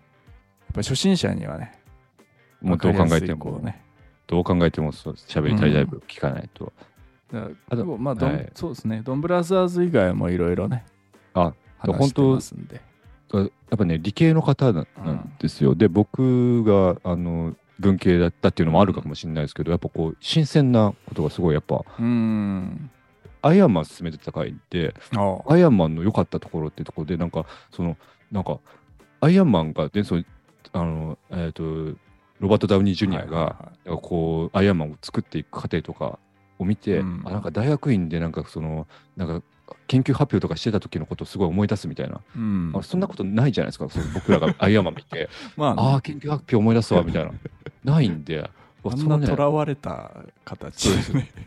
[0.73, 1.77] ぱ初心者にはね
[2.61, 3.83] もうどう考えても、ね。
[4.25, 6.73] どう考えてもそう喋りたいタイプ聞かないと。
[7.31, 9.01] だからあとまあドン、はいそうですね。
[9.03, 10.85] ドンブラザーズ以外もいろいろね
[11.35, 12.81] あ話してますんで。
[13.33, 15.73] やっぱね、理系の方ななんですよ。
[15.73, 22.89] で、僕があの文系だったっていうのもあるかもしれないですけど、やっぱこう、新鮮なことがすごい、やっぱ、うーん。
[23.41, 25.37] アイアンマン進めてた回って、あ。
[25.47, 27.97] アイアンマンの良かったところっていうところで、なんか、その、
[28.31, 28.59] なんか、
[29.19, 30.23] アイアンマンが、で、その、
[30.71, 31.63] あの、えっ、と、
[32.39, 36.19] ロバート・ダウニー・ジュニアが、こう、アイアンマンを作っていく過程とか
[36.57, 37.21] を見て、うん。
[37.25, 39.45] あなんか大学院でなんかその、なんか
[39.87, 42.71] 研究発表とかしてた時のことをすごい思い出すみたいな、うん。
[42.75, 47.31] あそんなことないじゃないですか、僕らがアイアンマン見て、 まあね、ああ、研究発表思い出すわみたいな、
[47.83, 48.49] ないんで、
[48.83, 50.11] あんなとらわれた
[50.45, 50.89] 形。
[51.13, 51.31] でね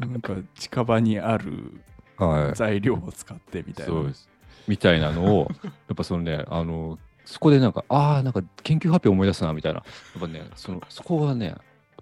[0.00, 1.80] なんか近場にある
[2.16, 3.92] はい、材料を使ってみたいな。
[3.92, 4.28] そうです。
[4.68, 9.84] みたいなのを、 やっぱそのね、あの、そこでなんか、ああ、なんか研究発表思い出すなみたいな、や
[10.18, 11.56] っぱね、そのそこはね、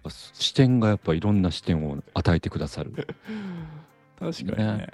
[0.09, 2.93] 視点がやっぱいろんな視点を与えてくださる。
[4.19, 4.89] 確かにね。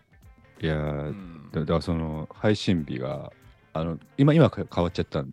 [0.60, 1.48] いやうーん。
[1.52, 3.32] だだからその配信日が、
[3.72, 5.32] あの今、今か変わっちゃったん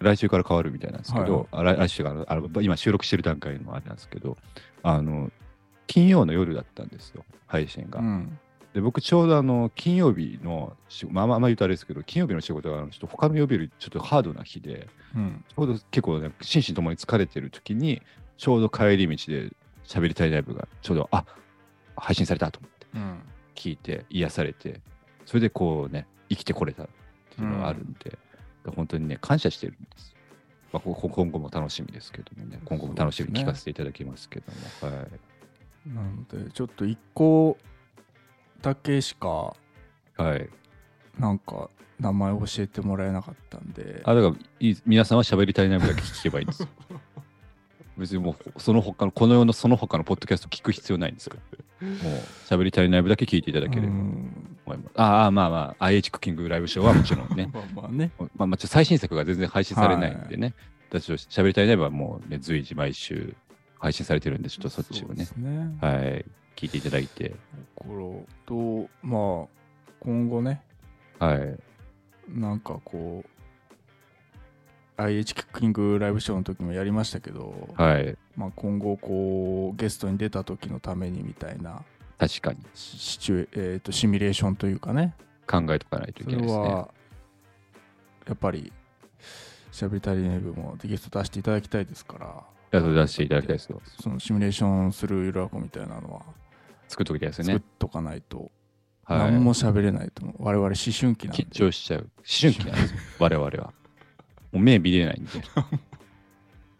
[0.00, 4.36] 来週から変わるみたいなんですけど、あ来来週からあの今収録してる段階のあれなんですけど、
[4.82, 5.30] あの、
[5.86, 8.00] 金曜の夜だったんですよ、配信が。
[8.00, 8.38] うん。
[8.74, 15.44] で僕ちょうどあの金曜日のしまあまあまあ言うとあれですけど金曜日の仕事があのちょっと他の曜日よりちょっとハードな日でうん。
[15.48, 18.02] ちょうど結構ね心身ともに疲れてる時に
[18.36, 19.50] ちょうど帰り道で
[19.86, 21.24] 喋りたいライブがちょうどあ
[21.96, 23.18] 配信されたと思ってうん。
[23.54, 24.82] 聞いて癒されて
[25.24, 26.88] それでこうね生きてこれたっ
[27.34, 28.18] ていうのがあるんで、
[28.72, 30.14] 本当にね感謝してるんです、
[30.72, 32.60] まあ、今後も楽しみですけどもね。
[32.64, 34.46] 今後も楽しみに聞かせていただきますけど
[34.88, 35.08] も、はい。
[35.88, 37.56] なのでちょっと一個
[38.62, 39.54] だけしか
[40.16, 40.48] はい。
[41.18, 44.02] なんか名前教えてもらえなかったんで。
[44.04, 46.68] あだからいい皆さんは喋り足りない分だけ聞けばいいんですよ
[47.96, 51.36] 別にもうその他のこの世のその他のポッドキャスト聞く必要ないんですか
[51.80, 51.98] らもう
[52.46, 53.88] 喋り足りない分だけ聞いていただければ。
[53.88, 57.50] とうん思います、ああまあまあ IH クッキングライブショーはもちろんね。
[57.52, 58.10] まあまあね。
[58.18, 60.54] まあ、まあ、ちょっと最新作が全然配信されないんでね、
[60.90, 63.34] 私と喋りたいねばもうね、随時毎週
[63.78, 65.26] 配信されてるんで、ちょっとそっちをね。
[65.36, 65.78] ね。
[65.80, 66.24] はい、
[66.56, 67.34] 聞いていただいて、
[67.76, 69.46] これとまあ
[70.00, 70.60] 今後ね。
[71.18, 71.56] はい、
[72.28, 73.35] なんかこう
[74.96, 81.82] IH キッキングライブショーの時もやりましたけど、はい、まあ、今後こうゲストに出た時のためにみたいな
[82.18, 85.14] 確かにシシチュエ、えー、とシミュレーションというかね
[85.46, 86.60] 考えとかないといそれけないですね。
[86.60, 86.88] は
[88.26, 88.72] やっぱり
[89.70, 93.82] しゃべりたりネブもゲスト出していただきたいですからいやそれ出していただきたいですよ。
[94.00, 96.22] そのシミュレーションするゆるあこみたいなのは
[96.88, 97.64] 作っときたいです作っね。
[97.78, 98.50] とかないと
[99.06, 99.18] はい。
[99.32, 102.00] 何も喋れないと思う、我々思春期なんで緊張しちゃう。
[102.00, 103.72] 思春期なんですよ、 我々は。
[104.56, 105.30] もう目見れないんで。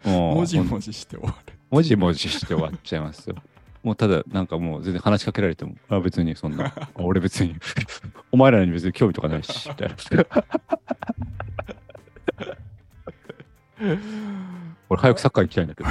[0.09, 3.37] もじもじして終わるもじもじして終わっちゃいますよ。
[3.83, 7.55] もうただ、なんかもう全然話しかけられても、あ別にそんな、あ俺別に、
[8.33, 9.95] お前らに別に興味とかないし、みたいな。
[14.89, 15.91] 俺早くサッカー行きたいんだけど、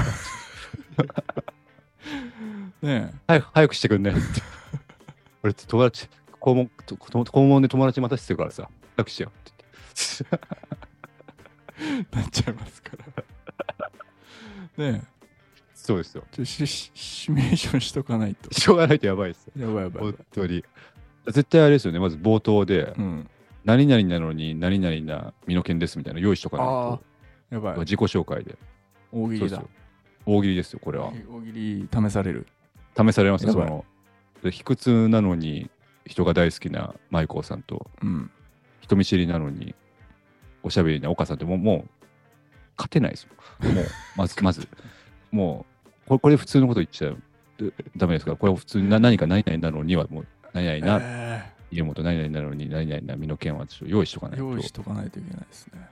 [2.82, 4.20] ね早く早くしてくんねって。
[5.44, 9.32] 俺友達、校門、と校門で友達待たせてるからさ、早くしてよっ
[12.12, 13.24] なっちゃいますから
[14.92, 15.16] ねえ
[15.74, 16.24] そうですよ。
[16.32, 19.68] ちょシシシミュレーションしとかないとしょうがないとやばいですよ。
[19.68, 20.64] やばいやばい本当に。
[21.28, 23.30] 絶対あれですよね、まず冒頭で、うん
[23.64, 27.56] 何々なのに何々な身の剣ですみたいなの用意しとかないあとあ。
[27.56, 28.58] やばい自己紹介で。
[29.12, 29.70] 大喜利だそうですよ
[30.28, 31.08] 大喜利ですよ、これは。
[31.08, 32.48] 大喜利試される
[32.96, 33.86] 試されますよ、やばいその。
[34.44, 35.70] で卑屈なのに
[36.06, 38.32] 人が大好きなマイコーさんと、うん
[38.82, 39.74] 人見知りなのに
[40.66, 41.90] おしゃべりな岡さんってもう、もう、
[42.76, 43.30] 勝てないですよ。
[43.72, 43.86] もう、
[44.18, 44.68] まず、まず、
[45.32, 47.22] もう、これこれ普通のこと言っちゃう。
[47.96, 54.44] ダメですから、これは普通にな何か何々なのには、もう、何々な、え家元何々なのに、何々な身の剣はちょっと用意しとかないと。
[54.44, 55.88] ー用意しとかないといけないですね。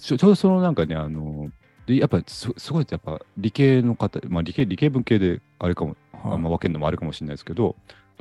[0.00, 1.50] ちょちょうどそのなんかね、あの、
[1.86, 6.32] でやっぱすすごいやっぱ理系の方、まあ理系、理系文系であれかも、はい。
[6.34, 7.74] あんま分けるのもあるかもしれないですけど、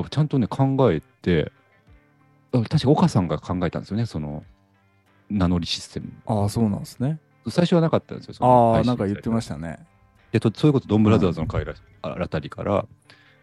[0.10, 1.52] ちゃんとね、考えて、
[2.54, 4.44] あ確か岡さんが考えたんですよね、その
[5.38, 6.12] 名乗りシステム。
[6.26, 8.36] ああそうなんですね最初はなかったんですよ。
[8.42, 9.80] ああなんか言ってまさしたね
[10.32, 12.86] でとそういうこと、ドンブラザーズの会らあたりから、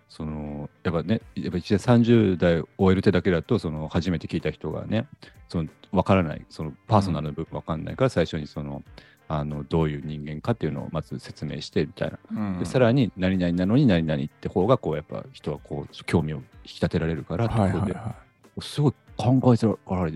[0.08, 5.06] そのやっぱね、やっぱ一年30代終える手だけだと、その初めて聞いた人がね、
[5.48, 8.82] その分からない、そのパーソナルな部分分かんないから、最初にその、
[9.30, 12.18] あのどういう人間かっていうのをまず説明してみたいな。
[12.30, 18.14] うんでさらに、何々なのに何々って方が、こう、やっぱ人はこう、興味を引き立てられるからってはいは
[18.60, 19.66] すごい考えて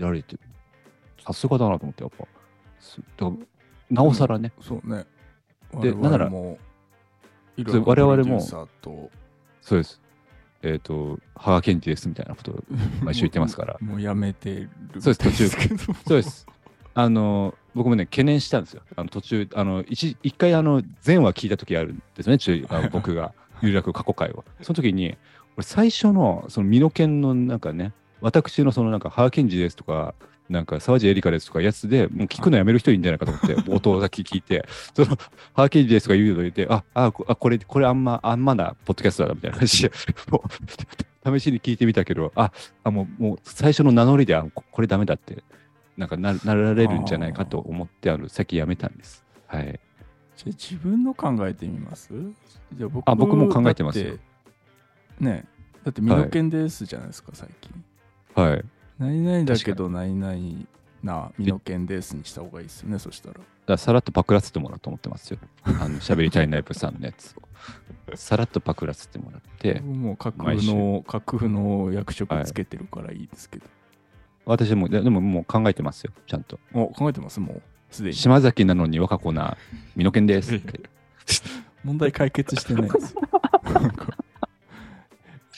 [0.01, 0.39] られてる。
[1.25, 2.25] さすがだなと思って、やっぱ。
[2.79, 3.45] すだから
[3.89, 5.05] なおさらね、いそうね
[5.81, 10.01] でなんなら我々もそうです。
[10.61, 12.63] えっ、と、羽賀健二ですみたいなことを
[13.01, 13.77] 毎週言ってますから。
[13.81, 16.47] もうやめてるそうです途中 そうです。
[16.93, 18.81] あの、僕もね、懸念したんですよ。
[18.95, 24.43] あの途中、あの一一回、あの、前話聞いた時あるんですね、中あの僕が、 有楽過去回を。
[24.61, 25.17] その時に、
[25.57, 30.15] 俺、最初の、その、身の剣の、なんかね、私のその、なんか、羽賀健二ですとか、
[30.49, 39.91] なんか、沢地エリカですとか、やつで、もう聞くのやめる人いるんじゃないかと思って、 冒頭だけ聞いて、その、羽賀健二ですとか言うの言って、あ、あ、これ、これあんま、あんまな、ポッドキャストだな、みたいな感じで、
[40.29, 40.43] も
[41.33, 42.51] う、試しに聞いてみたけど、あ、
[42.83, 45.43] あもう、もう、最初の名乗りで、あここれダメだって、
[45.97, 49.23] なんかななられるんじゃないかと思って、あの、さっきやめたんです。
[49.47, 49.79] はい。
[50.35, 52.11] じゃあ自分の考えてみます？
[52.73, 55.45] じゃあ僕あ僕も考えてますよだってね
[55.83, 57.83] だって身の剣ですじゃないですか、最近
[58.33, 58.65] はい。
[59.03, 60.65] 何々だけど何々
[61.03, 63.33] な身の剣ですにした方がいいですよねそしたら。
[63.33, 65.39] だからさらっとパクらせてもらおうと思ってますよ。
[65.63, 67.35] あの、喋りたいナイプさんのやつ。
[67.37, 68.15] を。
[68.15, 73.65] さらっとパクらせてもらって、僕もう架空の架空の役職つけてるからいいですけど、
[74.45, 76.59] 私も、ででももう考えてますよ、ちゃんと。
[76.73, 77.61] お考えてますもう。
[77.89, 78.15] すでに。
[78.15, 79.57] 島崎なのに若子な
[79.95, 80.81] 身の剣ですって。
[81.83, 83.15] 問題解決してないです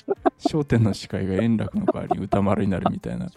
[0.08, 3.30] よなんか焦点の司会が円楽の代わりに歌丸になるみたいな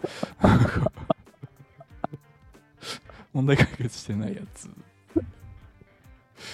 [3.33, 4.69] 問題解決してないやつ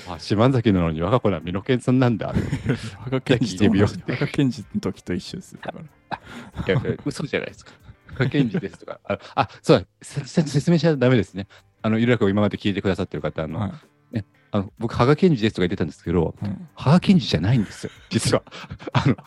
[0.08, 2.34] あ、島崎なのに若子な美濃健さんなんだ。
[3.00, 5.80] 羽賀健二聞いてみようとの時と一緒ですよだか
[6.68, 7.72] らいや嘘じゃないですか。
[8.16, 9.00] 羽賀健二ですとか。
[9.04, 11.48] あ、あそうだ、説明しちゃダメですね。
[11.82, 13.72] あの、ゆるらくを今まで聞いてくださってる方、あの、はい
[14.56, 18.44] あの僕、羽賀健二ですとか言ってたんですけど、うん羽賀健二じゃないんですよ、 実は。
[18.94, 19.18] あの、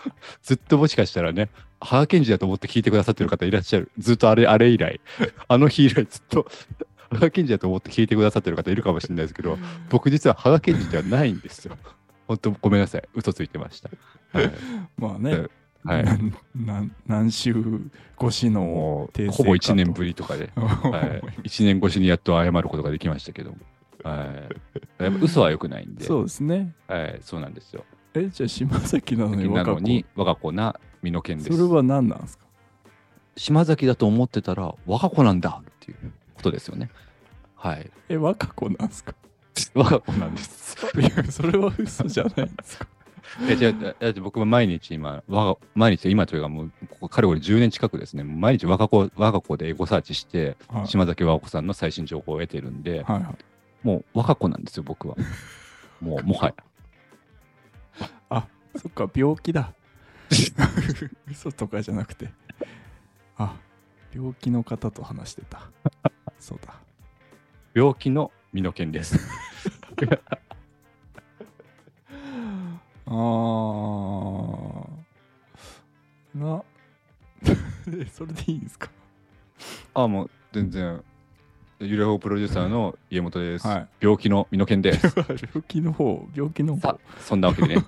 [0.43, 3.91] ずっともしかしたらね、羽賀健二だと思って聞いてくださってる方いらっしゃる。
[3.99, 5.01] ずっとあれ、あれ以来、
[5.49, 6.49] あの日以来ずっと、
[7.11, 9.59] 羽賀健二だと思って聞いてくださってる方いるかもしれないですけど、
[9.91, 11.77] 僕実は羽賀健二ではないんですよ。
[12.27, 13.03] 本当ごめんなさい。
[13.15, 13.91] 嘘ついてました。
[14.33, 14.53] はい。
[14.97, 15.47] まあね、
[15.85, 16.05] はい
[17.07, 17.55] 何週
[18.21, 23.57] 越しのほぼ1年ぶりとかで、は はい、1年越しにやっと謝ることができましたけども。
[24.05, 24.25] は
[25.01, 25.03] い。
[25.05, 27.85] やっぱ嘘は良くないんで、そうですねはい、そうなんですよ。
[28.15, 31.57] えじゃあ島崎なのになのに、我が子な身の剣です。
[31.57, 32.45] それは何なんですか？
[33.37, 36.91] 島崎だと思ってたら、我が子なんだっていうことですよね。
[37.55, 37.91] はい。
[38.09, 39.15] え 若子なんですか？
[39.75, 40.77] 我が子なんです。
[40.99, 42.87] いやそれは嘘じゃないんですか？
[43.49, 53.35] えじゃあ、だって僕は毎日今、我が毎日、今というかもう、ここかれこれ10年近くですね、毎日我が子、我が子でエゴサーチして、はい島崎和子さんの最新情報を得てるんで、はいはい
[53.83, 55.17] もう我が子なんですよ、僕は。
[56.01, 56.55] もう、もはや。
[58.77, 59.73] そっか病気だ。
[61.29, 62.31] 嘘とかじゃなくて。
[63.37, 63.57] あ
[64.15, 65.63] 病気の方と話してた。
[66.39, 66.75] そうだ。
[67.75, 69.19] 病気の身の剣です。
[73.07, 74.89] あー。
[76.35, 76.63] な。
[77.43, 78.91] えそれでいいんですか？
[79.95, 81.03] ああ、もう全然、
[81.81, 83.67] ゆらほプロデューサーの家元です。
[83.67, 85.15] はい病気の身の剣です。
[85.55, 87.85] 病気の方病気の方そんなわけでね。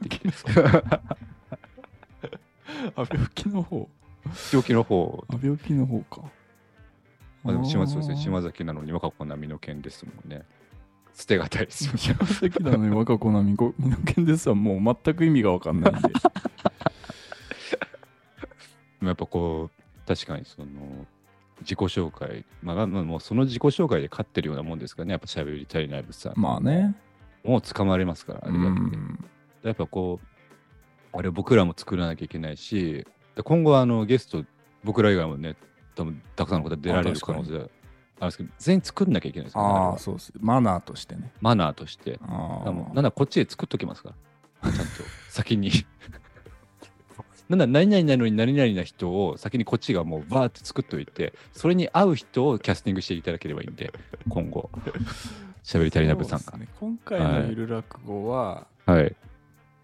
[2.94, 3.88] あ病気の方
[4.53, 6.22] 病気の方、あ病気の方か
[7.42, 10.44] まあ、でも島そうです島崎なのに若子な身の剣ですもんね。
[11.14, 11.96] 捨てがたいですよ。
[11.96, 13.74] 島崎なのに若子な身の
[14.07, 16.03] 剣ですはもう全く意味が分かんないんで
[19.03, 20.68] やっぱこう、確かにその、
[21.61, 26.33] 自己紹介、まあ、まあもうその自己紹介で勝ってるようなもんですからね、やっぱ喋りたいライブさん。
[26.37, 26.94] まあね
[27.44, 28.81] もう捕まれますから、あうれだって。
[28.81, 29.25] ん
[29.62, 34.44] やっぱこう、あれ僕らも作らなきゃいけないし、で今後はあのゲスト、
[34.85, 35.57] 僕ら以外もね、
[35.94, 37.68] 多分たくさんの方出られる可能性あるん
[38.27, 42.18] ですけど、全員作んなきゃいけないですよね、あああそうですマナーとしてねマナーとして。
[42.23, 44.14] あなんだこっちで作っときますか
[44.62, 44.73] ら。
[44.73, 44.92] ちゃんと
[45.31, 45.70] 先に。
[47.50, 53.92] なんだ何々なのに何々な人を先にこっちがもうバーって作っといて、それに合う人をキャスティングしていただければいいんで、
[54.28, 54.70] 今後。
[55.64, 59.14] 喋りたいなぶさんがね今回のゆる落語は、はい。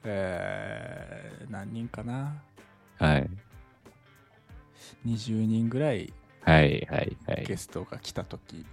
[0.05, 2.41] えー何人かな？
[2.99, 3.31] はい。
[5.05, 6.87] 20人ぐらいはい。
[6.89, 7.17] はい。
[7.27, 7.45] はい。
[7.47, 8.65] ゲストが来た時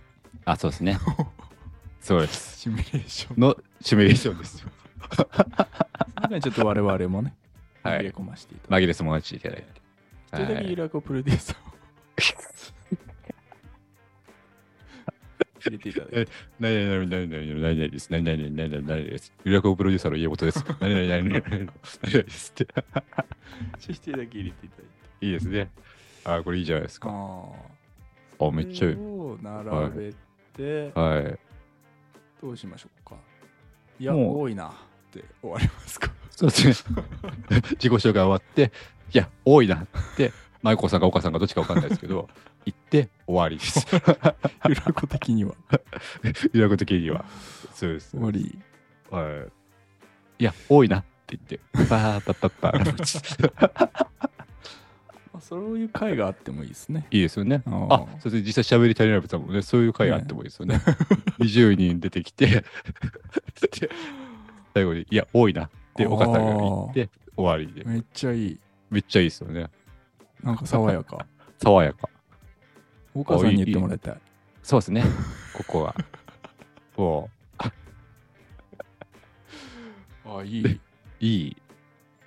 [0.45, 0.99] あ、そうですね。
[1.99, 2.59] そうです。
[2.59, 4.69] シミュレーションのシミュレーションですよ。
[6.41, 7.35] ちょっと我々もね
[7.83, 9.63] はい入れ込ませていただい紛れすもらっていただいて。
[9.63, 9.81] て
[10.33, 11.73] 一人だけゆる落語プロデューサーを
[15.65, 18.09] 入れていただいて何々何々何々何々です。
[18.11, 19.33] 何々何々何々です。
[19.43, 20.63] 有楽プロデューサーの家元です。
[20.79, 22.67] 何々何々何々何々ですって。
[23.79, 24.87] 一人だけ入れていただい
[25.19, 25.71] ていいですね。
[26.25, 27.09] あ、これいいじゃないですか。
[27.09, 28.95] ああ、めっちゃいい。
[28.95, 30.13] を並べ
[30.53, 31.39] て、はい。
[32.41, 33.15] どうしましょうか
[33.99, 34.71] いやもう多いなっ
[35.11, 37.03] て終わりますかそうですね。
[37.77, 38.71] 自己紹介終わって、
[39.13, 42.29] いや、多いなって、舞子さんか岡さんかどっちかわかんないですけど、
[42.65, 43.85] 言って終わりです。
[44.67, 45.53] ゆる落語的には
[46.53, 47.25] 有楽的には。
[47.73, 48.11] そうです。
[48.11, 48.57] 終わり
[49.11, 49.45] は
[50.39, 50.43] い。
[50.43, 54.07] いや、多いなって言って、パーパッパッパー。
[55.33, 57.63] まあそういう会があってもいいですねいいですよね。
[57.67, 60.81] あそれで実際喋り足りない部さんもね、そういう回あってもいいですよね。
[61.39, 62.63] 20人出てきて、で
[64.73, 67.83] 最後に、いや、多いなって岡さんが言って、終わりで。
[67.85, 69.69] めっちゃいいめっちゃいいですよね。
[70.43, 71.25] なんか爽やか
[71.57, 72.09] 爽やか。
[73.15, 74.17] 岡さんに言ってもらいたい
[74.61, 75.03] そうですね。
[75.53, 75.95] ここは。
[76.97, 77.29] も
[80.25, 80.79] ああいいう、
[81.19, 81.57] いい。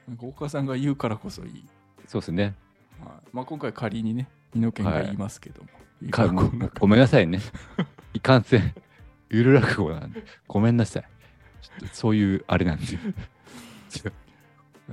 [0.09, 1.64] なんか岡さんが言うからこそいい、
[2.07, 2.55] そうですね。
[3.00, 5.68] はいまあ、今回仮にね二の剣が言いますけども、
[6.02, 6.11] いい
[6.79, 7.40] ごめんなさいね。
[8.12, 8.74] いかんせん。
[9.31, 10.24] ゆる落語なんで。
[10.46, 11.05] ごめんなさい。
[11.62, 12.85] ちょっとそういうあれなんで。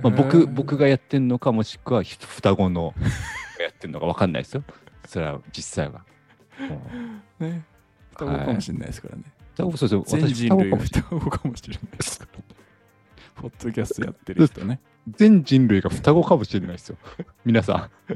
[0.02, 0.46] まあ、僕、えー。
[0.46, 2.94] 僕がやってんのか、もしくはひ双子の
[3.58, 4.64] がやってんのか分かんないですよ。
[5.06, 6.04] それは実際は。
[7.38, 7.64] ね。
[8.10, 12.18] 双子かもしれないですからね、双子そうそう全私人類双子かもしれ双子かもしれないです。
[12.20, 12.44] からね
[13.34, 14.80] ポッドキャストやってる人ね。
[15.16, 16.96] 全人類が双子かもしれないですよ。
[17.44, 18.14] 皆さん。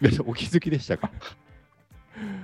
[0.00, 1.10] 皆さんお気づきでしたか？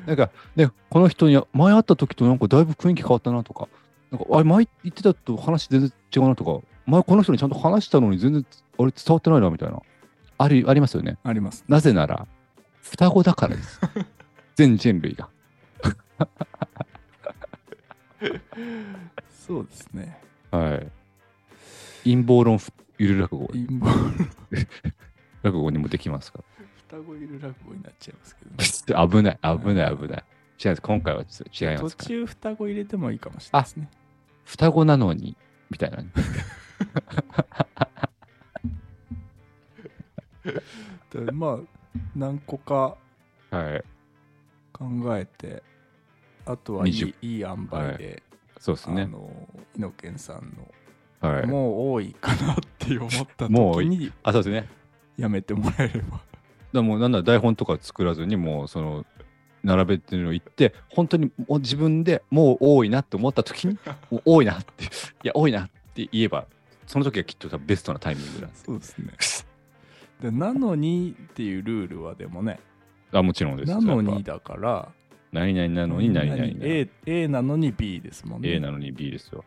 [0.07, 3.69] なんかね、この人に前会った時となんかだいぶ雰囲気変わったなとか、
[4.11, 8.45] なんか、あれ、前言ってたと話全然違うなとか、前この人にちゃんと話したのに全然、
[8.79, 9.81] あれ伝わってないなみたいな。
[10.39, 11.19] あり、ありますよね。
[11.23, 12.27] ありますなぜなら、
[12.83, 13.81] 双子だからです。
[14.57, 15.29] 全人類が。
[19.47, 20.21] そうですね
[20.51, 20.89] はい。
[22.05, 22.59] 陰謀論
[22.99, 23.93] ゆる落語、陰謀
[25.43, 26.45] 落語にもできますか？
[26.89, 29.09] 双子いる落語になっちゃいますけどねら。
[29.09, 30.25] 危ない、危ない、危ない。
[30.65, 30.83] 違います。
[30.83, 31.97] 今回はちょっと違います。
[31.97, 33.89] 途中双子入れてもいいかもしれないですね
[34.45, 35.37] 双子なのに、
[35.71, 36.11] みたいなね。
[41.13, 41.59] でまあ
[42.17, 42.97] 何個か
[43.51, 43.85] はい。
[44.73, 45.63] 考えて
[46.47, 47.69] あとはいい20いい塩梅
[47.99, 48.23] で、
[48.57, 49.07] あそうですね。
[49.07, 49.31] の
[49.77, 50.57] 猪犬さん
[51.21, 51.47] はい。
[51.47, 54.69] のもう多いかなって思ったもう時にあ、そうですね。
[55.19, 56.21] やめてもらえれば
[56.73, 59.05] だもうなんだ台本とか作らずにもうその
[59.63, 63.79] 並べてるのを言って本当にもう自分でもう多いなって思った時に
[64.11, 64.89] もう多いなってい
[65.25, 66.47] や多いなって言えば
[66.87, 69.13] その時がきっとベストなタイミングなんですそうですね。
[70.21, 72.61] でなのにっていうルールはでもね
[73.13, 73.71] あもちろんです。
[73.71, 74.89] なのにだから
[75.33, 76.53] 何々なのに何々なの。
[76.61, 78.51] A, A なのに B ですもんね。
[78.51, 79.45] A なのに B ですよ。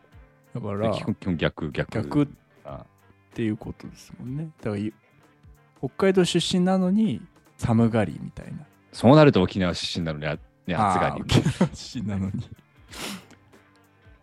[0.54, 1.90] だから基本基本逆逆。
[1.92, 2.22] 逆。
[2.24, 2.28] っ
[2.64, 2.84] あ
[3.34, 4.50] ていうことですもんね。
[4.58, 4.92] だからい
[5.78, 7.20] 北海道出身なのに
[7.58, 8.66] 寒がりみたいな。
[8.92, 11.22] そうなると沖縄出身なのにあね暑がり。
[11.22, 12.32] 沖縄出身なのに。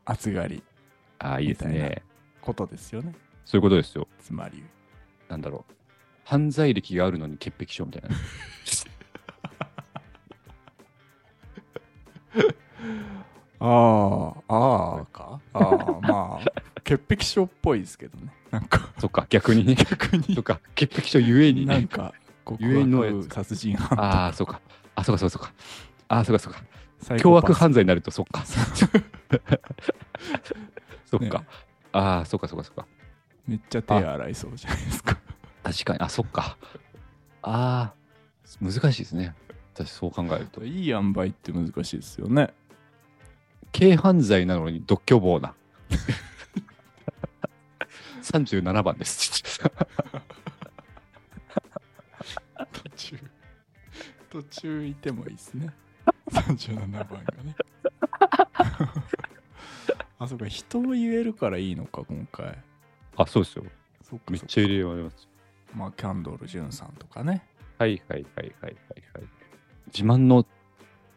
[0.06, 0.64] 暑がり。
[1.20, 2.04] ああいいですね
[2.44, 3.16] ことですよね。
[3.46, 4.08] そういうことですよ。
[4.20, 4.64] つまり。
[5.30, 5.74] なんだろう。
[6.26, 8.10] 犯罪歴があるのに潔癖症みたいな。
[13.60, 15.40] ああああか。
[15.54, 16.52] ああまあ
[16.84, 18.34] 潔癖症っぽいですけどね。
[18.52, 18.90] なんか。
[19.00, 19.76] そっか逆にね。
[19.76, 20.36] 逆に。
[20.36, 21.74] そっか潔癖症ゆえにね。
[21.74, 22.14] なんか
[22.44, 24.60] 告ゆえの殺人犯ああ、そうか。
[24.96, 25.54] あ、そうか、そうか、そうか。
[26.10, 26.62] ああ、そうか、そうか。
[27.18, 28.44] 凶悪犯罪になると、そっか。
[31.06, 31.44] そっか。
[31.94, 32.88] ねああ、そうか、そうか、そうか。
[33.48, 35.18] めっちゃ手洗いそうじゃないですか
[35.64, 36.58] 確かに、あ、そっか。
[37.42, 37.94] ああ、
[38.62, 39.36] 難しいですね。
[39.74, 40.64] 私、そう考えると。
[40.64, 42.54] いい塩梅って難しいですよね
[43.72, 45.56] 軽犯罪なのに独居房な。
[48.22, 49.60] 37番です。
[52.72, 53.18] 途中
[54.30, 55.74] 途中いてもいいですね
[56.32, 57.56] 37番がね
[60.20, 62.58] あそうか人を言えるからいいのか今回
[63.18, 63.66] あ、そうですよ。
[64.02, 65.28] そっかめっちゃ入れられます。
[65.74, 67.44] まあキャンドル・ジュンさんとかね
[67.78, 68.76] はいはいはいはいはいはい。
[69.88, 70.46] 自慢の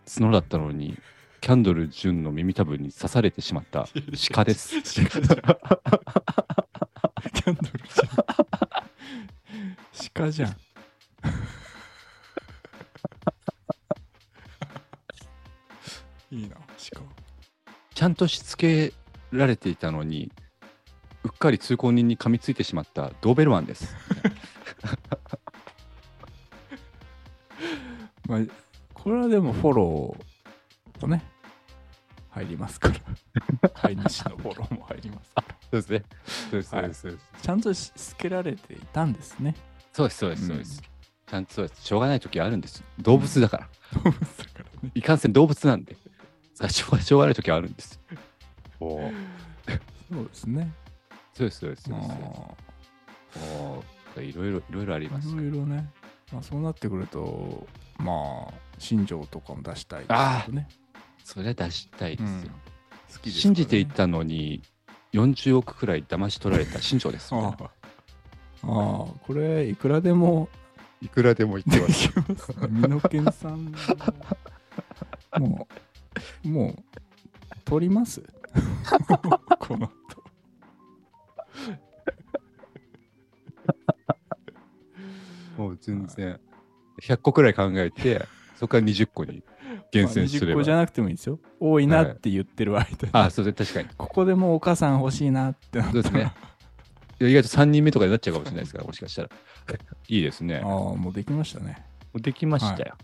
[0.07, 0.99] 角だったのに、
[1.41, 3.87] キャンドル・ジュンの耳たぶに刺されてしまった
[4.33, 4.81] 鹿です。
[4.83, 5.05] キャ
[7.53, 8.09] ンドルじゃん
[10.15, 10.57] 鹿じゃん
[16.37, 17.26] いいな鹿
[17.97, 18.93] ちゃんとしつけ
[19.33, 20.31] られていたのに、
[21.25, 23.97] うっかり通行人に噛みついてしまったドーベルマンです。
[28.29, 28.41] まあ
[28.93, 31.25] これはでもフォローとね
[32.29, 32.97] 入りますから
[33.71, 36.05] 飼い主のフォローも入りますからそうですね。
[36.27, 37.25] そうです、はいそうです。
[37.41, 39.55] ちゃんとしつけられていたんですね
[39.95, 40.83] そうです、そうです、うんそうです。
[41.27, 41.83] ちゃんとそうです。
[41.83, 42.85] しょうがない時はあるんです。
[42.99, 43.71] 動物だから。
[43.95, 45.96] 動物だからねいかんせん動物なんで。
[46.69, 48.01] さしょうがしょうがない時はあるんです。
[48.81, 49.11] お
[50.13, 50.73] そうですね
[51.35, 51.91] そうです、そうです。
[51.91, 51.97] そ
[54.21, 55.35] ういろいろ、いろいろありますい。
[55.37, 55.91] ろいろね、
[56.33, 57.67] まあ、そうなってくると
[57.99, 60.69] まあ新庄とかも出したいですあけどね、
[61.25, 62.37] それは出したいですよ。
[62.37, 62.51] うん
[63.13, 64.63] 好きですね信じていったのに、
[65.13, 67.33] 40億くらい騙し取られた新庄です。
[67.35, 67.47] あああ
[68.63, 70.49] あこれいくらでも
[71.01, 72.15] いくらでも言ってますね
[72.69, 73.73] 身の健さん
[75.39, 75.66] もう
[76.47, 76.77] もう
[77.65, 78.23] 取ります？
[79.59, 79.93] この後
[85.57, 86.39] もう全然、
[87.03, 88.27] 100個くらい考えて、
[88.57, 89.43] そこから20個に
[89.91, 90.61] 厳選すれまあ20ば。
[90.61, 93.89] 個じゃなくてもいいですよ多いなって言ってる間に、あ、そうですね、確かに。
[93.97, 96.33] ここでもうお母さん欲しいなってなったらそうですね。
[97.19, 99.29] 意外と3人目とかになっちゃうかもしれないですから、もしかしたら。
[100.09, 100.61] いいですね。
[100.63, 101.85] ああももうできましたね
[102.15, 102.95] うできましたよ。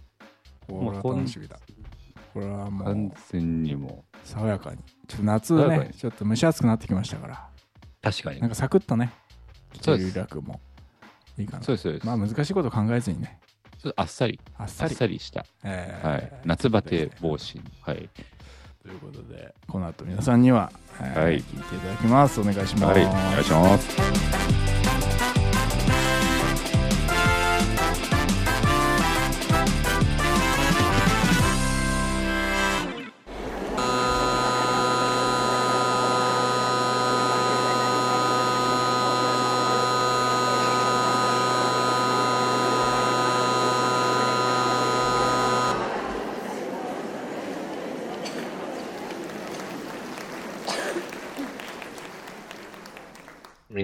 [0.68, 1.58] これは楽しみだ
[2.32, 8.48] これはも完う全にも爽やかにちょっと夏爽やかにねちょっと蒸し暑くなってきましたからう、確かになん。
[8.48, 9.12] かサクッとね
[9.80, 10.60] そうで楽も
[11.38, 12.06] いいかなそうです、そうです。
[12.06, 13.38] まあ難しいこと考えずにね
[13.82, 15.44] ちょっとあっさり、あっあっさりさりした。
[15.64, 16.32] えーはい。
[16.44, 17.60] 夏バテ防止。
[17.82, 18.08] はい。
[18.82, 20.70] ということでこの後皆さんには、
[21.00, 23.04] えーはい聞いていただきますお願いします、はい。
[23.04, 24.61] お願いします。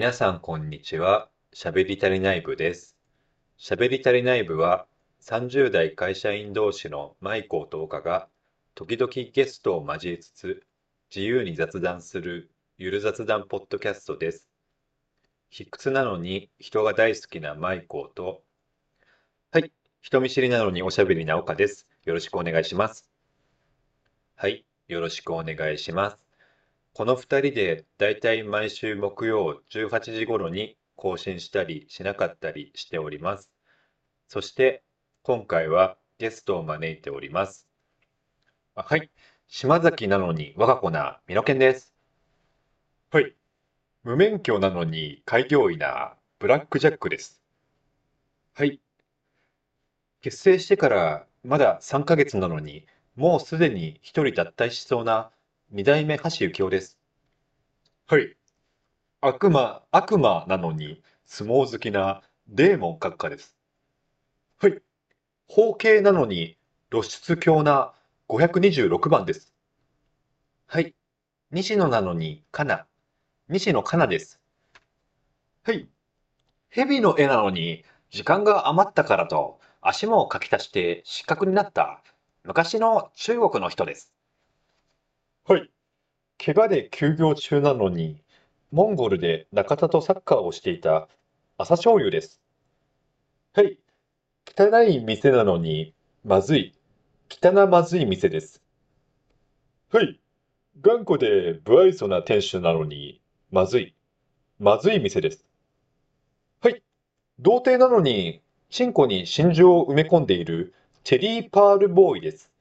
[0.09, 1.29] 皆さんこんにちは。
[1.55, 2.97] 喋り足りない部です。
[3.59, 4.87] 喋り足りない部は
[5.21, 8.27] 30代会社員同士のマイコーと岡が
[8.75, 10.67] 時々ゲストを交えつつ
[11.15, 14.49] 自由に雑談するゆる雑談ポッドキャストです。
[15.51, 18.41] 卑屈なのに人が大好きなマイコーと、
[19.51, 21.87] はい、人見知りなのにおしゃべりな岡です。
[22.07, 23.07] よろしくお願いします。
[24.37, 26.28] はい、よろしくお願いします。
[26.99, 27.21] この2
[27.51, 33.53] 人でだいたい毎週木曜18時頃に更新したりしなかったりしております。
[34.27, 34.83] そして
[35.23, 37.69] 今回はゲストを招いております。
[38.75, 39.13] あはい、
[39.47, 41.95] 島崎なのに我が子なミノケンです。
[43.13, 43.33] はい、
[44.03, 47.41] 無免許なのに開業医なブラックジャックです。
[48.55, 48.81] はい、
[50.21, 55.31] 結成してからまだ3ヶ月なのにもうすでに一人脱退しそうな
[55.71, 56.99] 二代目橋幸夫です。
[58.07, 58.35] はい。
[59.21, 63.55] 悪魔、悪魔なのに相撲好きなデーモン閣下です。
[64.57, 64.81] はい。
[65.47, 66.57] 包茎なのに
[66.91, 67.93] 露出狂な
[68.31, 69.53] 526番です。
[70.67, 70.95] はい。
[71.51, 72.87] 西野なのにかな。
[73.51, 74.41] 西野かなです。
[75.65, 75.87] はい。
[76.71, 82.03] 蛇の絵なのに時間が余ったからと足も書き足して失格になった
[82.43, 84.15] 昔の中国の人です。
[85.49, 85.71] はい。
[86.45, 88.23] 怪我で休業中なのに、
[88.71, 91.09] モンゴルで中田とサッカーをしていた
[91.57, 92.43] 朝青龍です。
[93.55, 93.79] はい。
[94.59, 96.75] 汚い店なのに、まずい。
[97.31, 98.63] 汚まずい店です。
[99.91, 100.21] はい。
[100.83, 103.95] 頑固で不愛想な店主なのに、まずい。
[104.59, 105.47] まずい店です。
[106.61, 106.83] はい。
[107.39, 110.75] 童貞なのに、チンコに心情を埋め込んでいる
[111.05, 112.53] チェリーパールボーイです。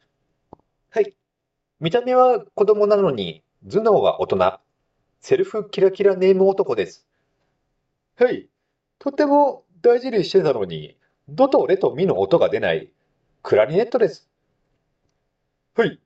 [1.79, 1.83] はい。
[1.83, 4.59] 見た目は子供なのに頭脳は大人。
[5.19, 7.07] セルフキラキラネーム男です。
[8.17, 8.47] はい。
[8.99, 10.97] とても大事にしてたのに、
[11.27, 12.91] ドとレとミの音が出ない
[13.43, 14.29] クラリネットです。
[15.75, 15.99] はい。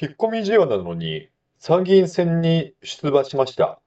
[0.00, 1.28] 引っ込み思案なのに
[1.58, 3.80] 参議院選に出馬しました。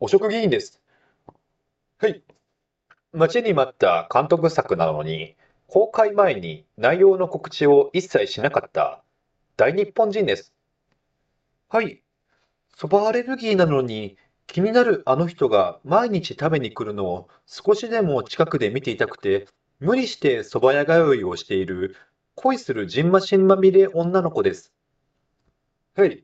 [0.00, 0.80] 汚職議員です。
[1.98, 2.22] はい。
[3.12, 5.36] 待ちに待った監督作なのに、
[5.66, 9.02] 公開前に内容の告知を一切しなかった
[9.58, 10.54] 大日本人です。
[11.68, 12.00] はい。
[12.76, 19.48] そばアレルギーなのに気になるあの人が毎日食べに来るのを少しでも近くで見ていたくて、
[19.80, 21.96] 無理して蕎麦屋通いをしている
[22.36, 24.72] 恋するジンマシンまみれ女の子です。
[25.96, 26.22] はい。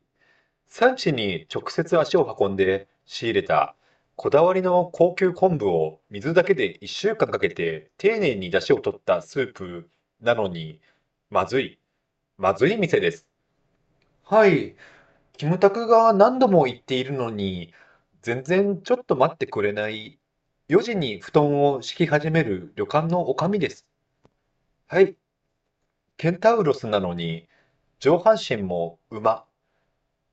[0.69, 3.75] 産地に直接足を運んで仕入れた
[4.15, 9.89] こだわりの高級昆布を水だけで1週間かけて丁寧に出汁を取ったスープ
[10.21, 10.79] なのに、
[11.29, 11.79] まずい。
[12.37, 13.25] まずい店です。
[14.23, 14.75] はい。
[15.37, 17.73] キムタクが何度も言っているのに、
[18.23, 20.19] 全然ちょっと待ってくれない。
[20.67, 23.85] 4時に布団を敷き始める旅館の女将です。
[24.87, 25.15] はい。
[26.17, 27.47] ケンタウロスなのに、
[27.99, 29.45] 上半身も馬。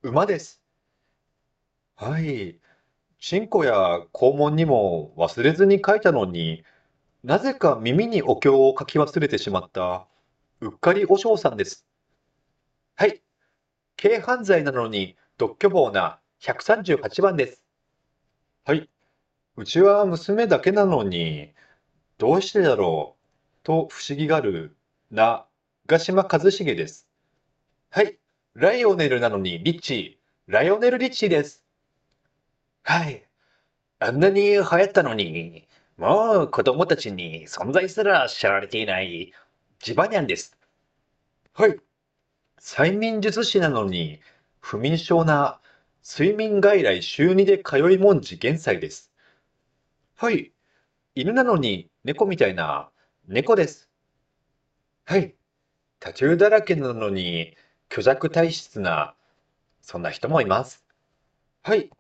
[0.03, 0.61] 馬です。
[1.97, 2.59] はい。
[3.21, 6.65] チンコや肛門にも忘れずに書いたのに、
[7.23, 10.09] なぜか耳にお経を書き忘れてしまった、
[10.61, 11.87] うっかりお嬢さんです。
[12.97, 13.23] はい。
[13.97, 17.65] 軽犯罪なのに独居房な138番です。
[18.65, 18.89] はい。
[19.57, 21.53] うちは娘だけなのに、
[22.19, 24.77] どうしてだろうと不思議がる
[25.11, 25.47] な、
[25.87, 27.09] ガ島一茂です。
[27.91, 28.19] はい。
[28.55, 31.65] ライオネルなのにリッチー、ライオネル・リッチーです。
[32.85, 33.27] はい。
[34.01, 39.33] あんなに流行ったのに、もう子供たちに存在すら知られていない
[39.79, 40.57] ジバニャンです。
[41.55, 41.79] はい。
[42.65, 44.21] 催眠術師なのに
[44.61, 45.61] 不眠症な
[46.09, 49.13] 睡眠外来週2で通いもんじ現在です。
[50.15, 50.53] はい。
[51.17, 52.89] 犬なのに猫みたいな
[53.27, 53.91] 猫です。
[55.05, 55.35] はい。
[55.99, 57.57] タトゥーだらけなのに
[57.91, 59.17] 虚弱体質な
[59.83, 60.87] そんな人もいます。
[61.65, 61.91] はい。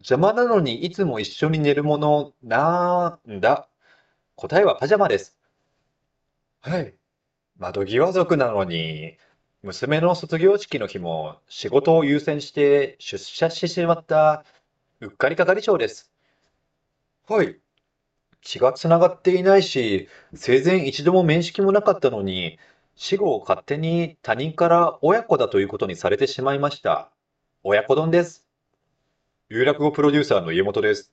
[0.00, 3.66] 邪魔なのにいつも一緒に寝るものなんだ。
[4.34, 5.38] 答えはパジャマです。
[6.60, 6.94] はい。
[7.56, 9.16] 窓際族なのに、
[9.66, 14.44] 娘の卒業式の日も仕事を優先して出社してしまった
[15.00, 16.12] うっかり係長です。
[17.28, 17.58] はい。
[18.42, 22.60] 血がつながっていないし、生前一度も面識もなかったのに、
[22.94, 27.10] 死後を勝手に他人から親子だということにされてしまいました。
[27.64, 28.46] 親子丼です。
[29.48, 31.10] 有楽語プロデューサーの家元です。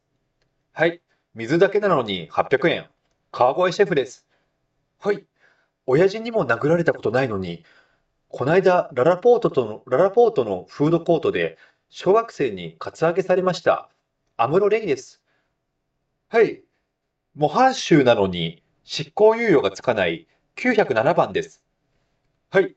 [0.73, 1.01] はい。
[1.33, 2.85] 水だけなのに800円。
[3.31, 4.27] 川越シェフです。
[4.99, 5.25] はい。
[5.87, 7.65] 親父にも殴られたことないのに、
[8.33, 11.59] こないだララポートとの、ララポートのフードコートで
[11.89, 13.91] 小学生にカツアゲされました。
[14.37, 15.21] アムロレイです。
[16.29, 16.63] はい。
[17.35, 21.61] 模範囚なのに執行猶予がつかない907番です。
[22.49, 22.75] はい。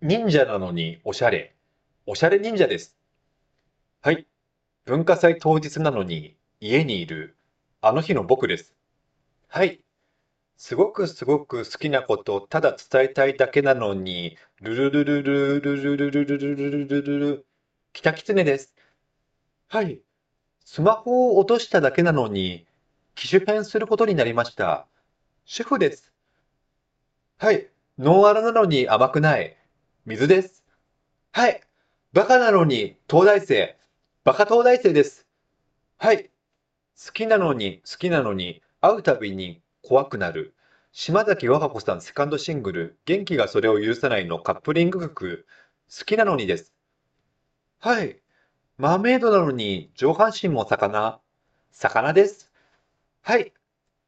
[0.00, 1.54] 忍者なのにおしゃれ。
[2.06, 2.96] おしゃれ忍者です。
[4.00, 4.26] はい。
[4.86, 7.36] 文化祭当日なのに家にいる
[7.82, 8.74] あの日の僕です。
[9.48, 9.81] はい。
[10.64, 17.46] すごくすごく好きなことをただ伝えたいだけなのに、ルルルルルルルルルルルルルルルル
[17.92, 18.72] 北狐です。
[19.66, 20.00] はい。
[20.64, 22.64] スマホを落としただけなのに、
[23.16, 24.86] 機種変することになりました。
[25.46, 26.12] 主婦です。
[27.38, 27.68] はい。
[27.98, 29.56] ノンアルなのに甘くない。
[30.06, 30.64] 水です。
[31.32, 31.60] はい。
[32.12, 33.76] バカなのに東大生。
[34.22, 35.26] バカ東大生です。
[35.98, 36.30] はい。
[37.04, 40.54] 好きなのに好きなのに会うたびに怖くなる。
[40.92, 45.46] 島崎和歌子さんセカンドシングル、元気がそれを許さないのカップリング曲、
[45.90, 46.72] 好きなのにです。
[47.80, 48.20] はい。
[48.78, 51.20] マーメイドなのに上半身も魚。
[51.72, 52.52] 魚です。
[53.22, 53.52] はい。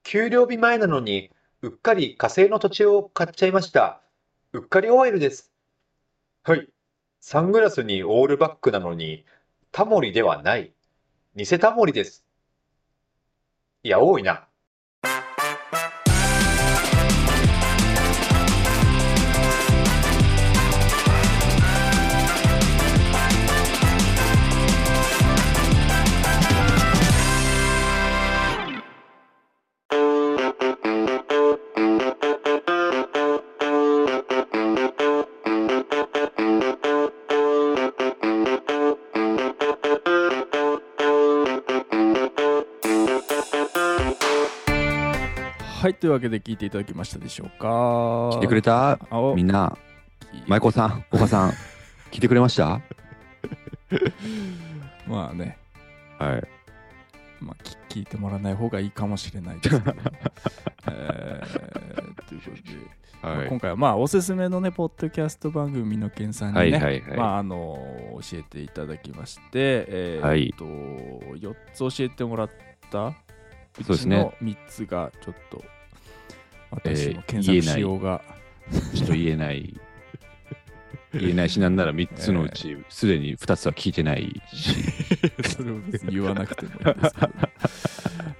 [0.04, 1.30] 給料日前なのに
[1.62, 4.02] うっかり火星の土地を買っちゃいました。
[4.52, 5.52] うっかり OL です。
[6.44, 6.68] はい。
[7.20, 9.24] サングラスにオールバックなのに
[9.72, 10.72] タモリではない。
[11.34, 12.24] 偽タモリです。
[13.82, 14.46] いや、多いな。
[46.04, 47.66] というわけで聞いていただきましたでしょうか。
[48.34, 48.98] 聞いてくれた？
[49.34, 49.74] みんな、
[50.46, 51.50] 舞子さん、おばさん、
[52.12, 52.82] 聞いてくれました？
[55.08, 55.56] まあね。
[56.18, 56.42] はい。
[57.40, 59.94] まあ、き聞いてもらわない方がいいかもしれないですけど、
[60.92, 62.62] えーということで、
[63.22, 67.16] まあ今回はまあおすすめのねポッドキャスト番組のけんさんにね、はいはいはい。
[67.16, 67.78] まああの
[68.30, 70.52] 教えていただきまして、えーはい。
[70.58, 72.50] と4つ教えてもらっ
[72.90, 73.14] た
[73.88, 75.64] うちの3つがちょっと
[76.74, 78.22] 私のえー検索しようが、
[78.94, 79.74] ちょっと言えない。
[81.14, 84.74] 言えないし、なんなら3つのうち、すでに2つは聞いてないし。
[85.48, 87.30] それを別に言わなくてもいいんですけど。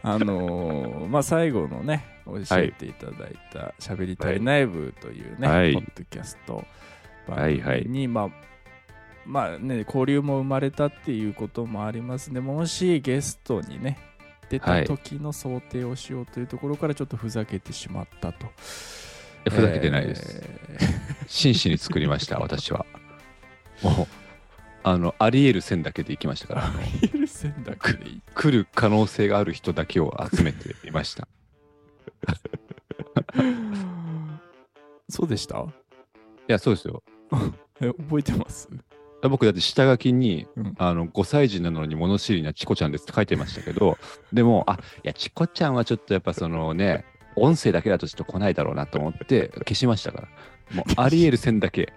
[0.02, 5.72] あのーまあ最後のね教えていただいた「しゃべりたい内部」というね、はい。
[5.72, 6.64] ポッドキャスト
[7.26, 8.30] 番組に、まあ
[9.24, 12.40] まあね交流も生まれたっていうこともありますね。
[12.40, 13.98] もしゲストにね
[14.58, 18.46] 出た時の想定をしようというところからちょっとふざけてしまったと。
[19.50, 20.42] ふざけてないです。
[20.68, 20.78] え
[21.26, 22.86] 真摯に作りました、 私は。
[23.82, 24.06] もう、
[24.82, 26.82] あの、あり得る線だけで行きましたから、あのー。
[26.84, 28.22] ヒルセンだけでいい。
[28.34, 31.26] 来る可能性がある人だけを集めていました。
[35.08, 35.58] そうでした？
[35.58, 35.66] い
[36.48, 37.02] や、そうですよ。
[37.80, 38.68] え覚えてます？
[39.28, 40.74] 僕だって下書きに、うん。
[40.78, 43.98] あの5歳児なのに物知りなチコちゃんですって書いてましたけど
[44.32, 47.04] でもあいやチコちゃんはちょっとやっぱそのね
[47.36, 50.28] 音声だけだとちょっと来ないだろうなと思って消しましたから。
[50.74, 51.92] もう あり得る線だけ。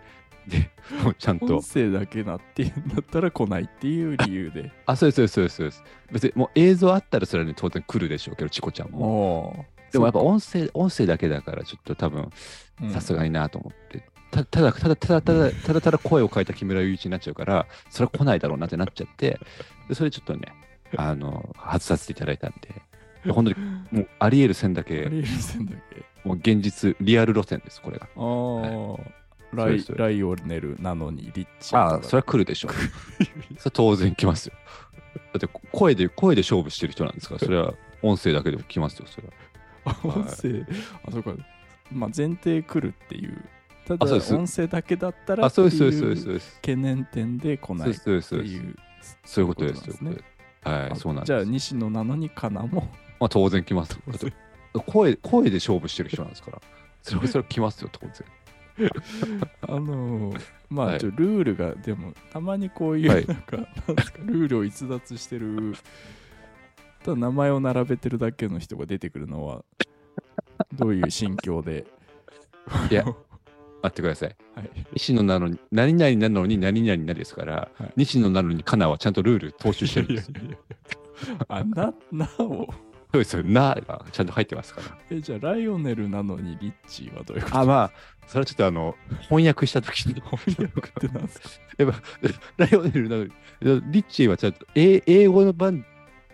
[0.47, 0.71] で
[1.03, 1.57] もうちゃんと。
[1.57, 4.71] 音声だけなっていうんだったら来ないっていう理由で。
[4.86, 8.99] あそうですそうですそうです別にもう映像あったらそれはね当然来るでしょうけどチコちゃんも。
[8.99, 12.30] もでもやっぱ音声音声だけだからちょっと多分
[12.89, 19.39] さすがになと思って、たただただただただただただ声を変えた木村祐一になっちゃうからそれは来ないだろうなってなっちゃって
[19.88, 20.53] でそれちょっとね
[20.95, 23.55] あの外させていただいたんで本当に
[23.91, 26.05] もうあり得る線だあけりえる線だけ。
[26.23, 28.17] もう現実リアル路線ですこれがあ
[29.53, 31.75] あ、ライそうですライオネルなのにリッチ。
[31.75, 32.71] ああそれは来るでしょう
[33.23, 33.32] それ
[33.65, 34.53] は当然来ますよ
[35.34, 39.34] だって声で声で勝負してる人なんですからそれは音声だけでも来ますよそれは
[39.86, 40.65] あ 音声、
[41.05, 41.34] あ、そうか。
[41.91, 43.45] まあ前提来るっていう。
[43.88, 44.35] ただあそうです。
[44.35, 45.91] 音声だけだったらっていそう
[46.55, 48.21] 懸念点で来ないっていう。
[48.21, 48.57] そうい
[49.43, 50.17] うことですね。
[50.63, 51.27] はいそうなんです。
[51.27, 52.63] じゃあ西野なのにかな？
[52.63, 52.89] も。
[53.19, 53.97] まあ当然来ます
[54.85, 56.61] 声声で勝負してる人なんですから。
[57.01, 58.11] それは それは来ますよ当然。
[59.61, 60.95] あのーまはい。
[60.97, 63.57] あちょルールがでもたまにこういうはないんか、
[63.88, 65.73] なんですかルールを逸脱してる
[67.03, 69.63] ただ名前を並べてるだけの人が出てくるのは
[70.73, 71.85] どういう心境で？
[72.91, 73.05] いや
[73.82, 74.36] 待ってください。
[74.55, 77.93] はい、西野なのに何々なのに何々なですから、はい。
[77.97, 80.28] 西野なのにカナはちゃんとルール踏襲してるんです。
[80.30, 80.57] よいやいやい
[81.39, 82.67] やあななお？
[83.09, 83.43] そうですよ。
[83.43, 84.97] ながちゃんと入ってますから。
[85.09, 87.59] えじゃあライオネルなのにリッチーはどういうこと？
[87.59, 87.91] あまあ
[88.28, 90.15] それはちょっとあの翻訳した時に。
[90.15, 91.49] 翻訳ってなんですか？
[91.78, 92.01] やっぱ
[92.57, 93.32] ライオネルなのに
[93.91, 95.86] リッチーはちゃんと英英語の版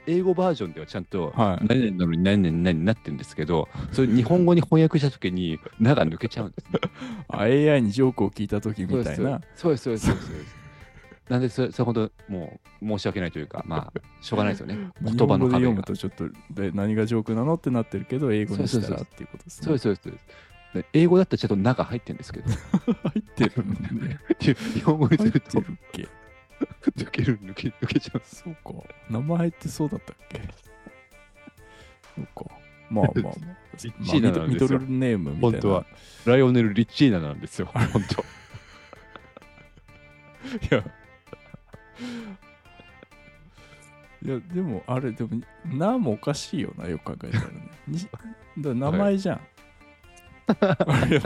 [0.08, 6.80] 英語バージョンではちゃんと、はい何々なのに何々何になってるんですけど、それ日本語に翻訳したときに、なが抜けちゃうんですね。
[7.30, 9.42] あ AI にジョークを聞いた時みたいな。
[9.56, 10.28] そうです、そうです、そうです。
[10.28, 10.64] そうです
[11.30, 14.78] なんでそれ、それほどもう申し訳ないというか、まあ、しょうがないですよね。
[15.02, 15.84] 言葉の日本語で読む壁が。
[15.84, 19.66] とちょっとで何がジョークなのってなってるけど、英語にしたらっていうことですね。
[19.66, 20.04] そうです、そうです。
[20.04, 24.20] そうですで英語だったらちゃんと「な」が入ってるんですけど、 入ってるんだね。
[24.40, 26.23] 日本語にすると入ってるっけ
[26.98, 28.22] 抜ける、抜け抜けちゃう。
[28.26, 28.74] そうか。
[29.10, 30.42] 名前ってそうだったっけ
[32.16, 32.56] そうか。
[32.90, 33.34] まあまあまあ。
[33.84, 35.52] リッチーナなんですよミドルネームみたいな。
[35.52, 35.86] 本当は。
[36.26, 38.24] ライオネル・リッチーナなんですよ、本当。
[40.76, 40.84] いや。
[44.26, 47.72] いや、でも、あれ、でも、なもおかしいよな、よく考えたらね。
[48.58, 49.42] だ名前じゃん。
[50.48, 51.20] あれ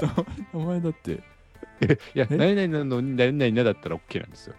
[0.54, 1.12] 名前だって。
[1.12, 4.56] いや、何々なのに何々なだったら OK なんですよ。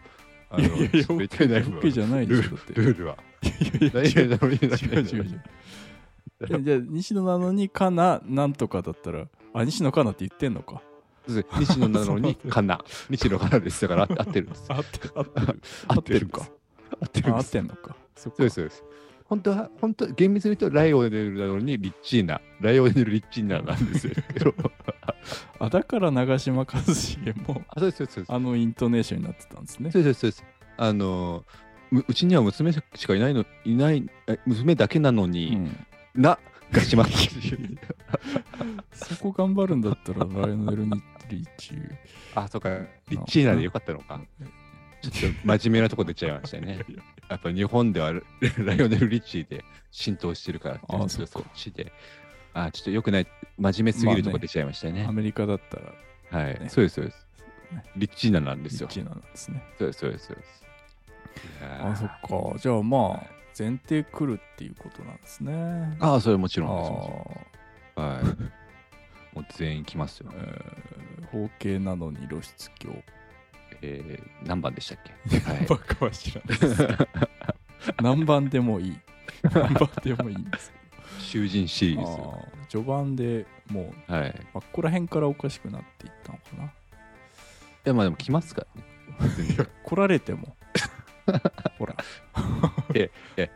[0.51, 2.75] あいやいやいや、OK じゃないでしょ、だって。
[2.75, 3.17] ルルールは。
[3.43, 3.49] い
[3.95, 6.63] やいや違う違う違う。
[6.63, 10.83] じゃあ、西野なのに、かな、なんとかだったら、あ、西野かなって言ってんのか。
[11.27, 12.81] 西野なのに、かな。
[13.11, 13.83] 西野かなです。
[13.83, 14.65] だから合ってるんです。
[14.73, 15.13] 合ってる。
[15.89, 16.49] 合ってるか。
[17.01, 17.49] 合ってるあ合っ。
[17.49, 17.97] てんのか。
[18.17, 18.85] そうです、そうです。
[19.25, 22.41] 本当は、本当厳密に言うと、ライオネルなのにリッチーナ。
[22.61, 24.15] ライオネル・リッチーナなんですよ。
[24.33, 24.55] け ど
[25.59, 28.33] あ、だから長嶋一茂も、あ、そうです、そうです。
[28.33, 29.91] あのイントネーションになってたんですね。
[29.91, 30.45] そうです、そうです。
[30.76, 31.45] あの
[31.93, 36.39] う、うちには娘しかいないの、いない、え娘だけなのうに、んな、
[36.70, 37.05] がしま
[38.93, 41.74] そこ頑張るんだったら、ライオネル・ニリッチ。
[42.35, 42.70] あ、そうか、
[43.09, 44.20] リッチーナでよかったのか。
[45.01, 46.85] ちょっと真面目なとこ出ちゃいましたね。
[47.29, 48.12] やっぱ日本では
[48.59, 51.93] ライオネル・リッチーで浸透してるからあそうかそっちで。
[52.65, 53.27] あ、ちょっとよくない、
[53.59, 55.05] 真面目すぎるとこ出ちゃいましたね。
[55.09, 57.27] アメリカだったら、はい、ねそうです、そうです
[57.73, 57.83] ね。
[57.97, 58.89] リッチーナなんですよ。
[58.89, 59.63] リッチなんですね。
[59.79, 60.65] そうです、そうです、そうです。
[61.81, 62.09] あ、そっ
[62.53, 62.59] か。
[62.59, 63.27] じゃあまあ、
[63.59, 65.97] 前提来るっていうことなんですね。
[66.01, 68.01] ああ、それもちあろんです。
[68.01, 68.25] はい。
[69.37, 70.35] もう全員来ますよー。
[70.37, 73.03] えー方形なのに露出鏡。
[73.83, 74.99] えー、何番でしたっ
[75.29, 75.39] け？
[75.41, 75.67] はい。
[75.67, 76.89] バカは知らないです。
[78.03, 78.99] 何番でもいい。
[79.43, 80.78] 何番でもいいんですけ
[81.29, 82.03] 囚人シリど。
[82.03, 82.68] ーズ。
[82.68, 84.47] 序盤でもう、はい。
[84.55, 86.64] あっこら辺からおかしくなっていったのかな。
[86.64, 86.68] い
[87.85, 88.87] や、まあでも来ますからね。
[89.55, 90.57] いや、来られても。
[91.79, 91.95] ほら、
[92.95, 93.11] え、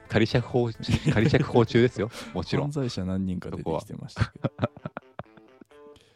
[0.09, 0.71] 仮釈放、
[1.13, 2.11] 仮釈放中ですよ。
[2.35, 2.73] もちろん犯。
[2.73, 4.51] 罪者何人か出てきてましたけど。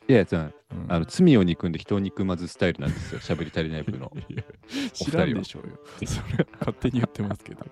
[0.08, 0.52] いや、つま
[0.88, 3.20] あの罪を憎んで人を憎まずスタイルなんですよ。
[3.20, 4.12] 喋り足りない部の。
[4.92, 5.78] 知らんでしょうよ。
[6.06, 7.66] それ勝手に言ってますけど。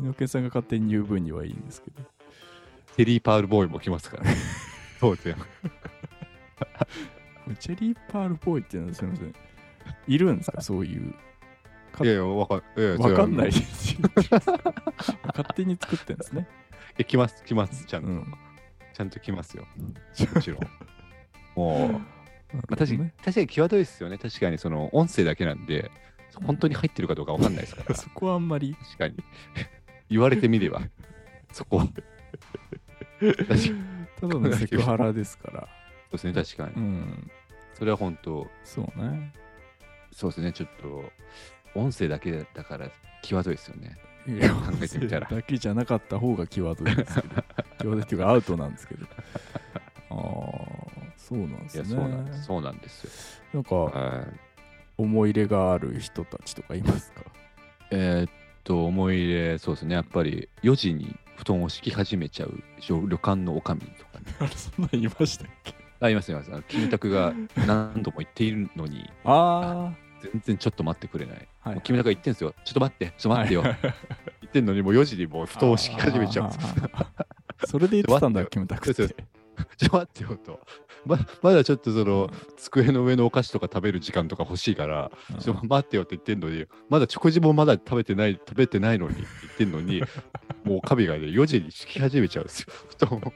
[0.00, 2.02] 猪木さんが勝手に言う分にはいいんですけど。
[2.96, 4.34] テリー・パールボーイも来ますからね。
[5.00, 5.36] 当然。
[7.58, 9.34] チェリーパールボーイっていうのはすみません。
[10.06, 10.60] いるんですか？
[10.60, 11.14] そういう。
[11.92, 13.50] かいやいや、わかんいやいやわかんない。
[13.50, 16.46] 勝手に作ってんですね。
[16.98, 17.86] え、来ます、来ます。
[17.86, 18.08] ちゃんと。
[18.08, 18.34] うん。
[18.92, 19.66] ちゃんと来ますよ。
[20.34, 20.60] もちろん。
[21.54, 22.00] もう、ま
[22.72, 23.14] あ、確かにね。
[23.18, 24.18] 確かに際どいですよね。
[24.18, 25.90] 確かにその音声だけなんで、
[26.34, 27.94] 本当に入ってるかどうかわかんないですから。
[27.96, 28.74] そこはあんまり。
[28.74, 29.14] 確かに。
[30.10, 30.80] 言われてみれば、
[31.52, 31.80] そこ。
[33.20, 33.74] 確かに。
[34.20, 35.60] ただのセクハラですから。
[35.60, 35.66] そ
[36.10, 36.86] うですね、確かに。
[36.86, 37.30] うん。
[37.74, 39.32] それは本当、そうね。
[40.12, 41.12] そうですね、ちょっと、
[41.74, 42.90] 音声だけだから、
[43.22, 43.96] 際どいですよね。
[44.26, 47.42] いや考えてみたらだけじゃなかった方が際どいですけど。
[47.80, 49.06] 際どいっていうかアウトなんですけど。
[49.06, 50.16] ああ、
[51.16, 51.84] そうなんですね。
[51.84, 52.42] そうなんです。
[52.42, 54.26] そうなんか。
[54.98, 57.22] 思い入れがある人たちとかいますか？
[57.92, 58.30] えーっ
[58.68, 64.36] と、思い入れ、そうですね、やっぱり4時に布団を敷き始めちゃう旅旅館の女将とかね。
[64.40, 65.74] あれ、そんなん言いましたっけ？
[66.00, 66.50] あ、いますいます。
[66.52, 67.32] あのキムタクが
[67.66, 69.92] 何度も言っているのに、あ
[70.22, 71.48] 全然ちょっと待ってくれない。
[71.64, 72.54] あ、はいもうキムタクが言ってんですよ。
[72.64, 73.62] ちょっと待って、ちょっと待ってよ。
[73.62, 76.50] はい言ってんのに、もう4時にもう布団を敷き始めちゃう
[77.66, 79.14] それで言ってたんだ、 ちキムタクって。
[79.76, 80.60] ちょっと待ってよと。
[81.06, 90.02] ままだちょっとその机の上のお菓子とか食べる時間とか欲しいから、うんちょっと待ってよって言ってんのに、まだ食事もまだ食べてない、食べてないのに言ってんのに、
[90.64, 93.32] もう神がね、4時に敷き始めちゃうんですよ、布団を。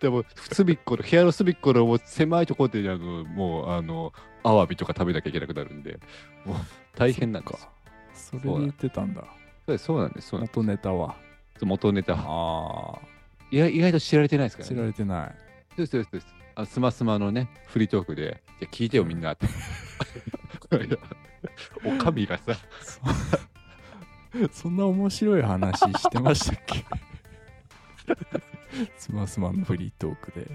[0.00, 5.98] でも、隅っこの、部屋の隅っこのもう狭いところで、あの、もう、あの、アワビとか食べなきゃいけなくなるんで、
[6.44, 6.56] もう
[6.96, 7.56] 大変なんで
[8.12, 8.30] す。
[8.30, 9.24] それで言ってたんだ。
[9.66, 11.16] そうそうなんです、そうなんで元ネタは。
[11.58, 11.64] す。
[11.64, 12.14] 元ネタ。
[12.18, 12.98] あ
[13.54, 14.86] 意外意外と知られてないですかあ、らね知ら。
[14.86, 15.34] れてない。
[15.76, 16.34] そうです、そうですそうです。
[16.56, 19.46] あスマスマのね、フリートークで、いや、聞いてよ、みんなって。
[21.84, 23.00] おかみがさ、そ
[24.62, 26.84] そんな面白い話してましたっけ？
[28.98, 30.46] スマスマのフリートークで。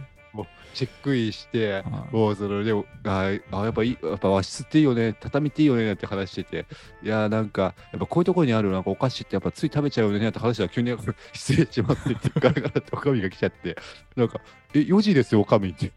[0.74, 1.84] チェックインして、はい。
[2.12, 5.16] もうそのでもああやっぱいいやっぱ和室っていいよね。
[5.20, 6.66] 畳っていいよねなんて話してて
[7.04, 10.96] いやーなんかやっぱこういうところにあるなんかお菓子ってやっぱつい食べちゃうよねなんて話したら急に
[11.34, 13.76] 失礼しますって言ってガラガラっておかみが来ちゃって。
[14.16, 14.40] なんか
[14.74, 15.92] え4時ですよおかみって。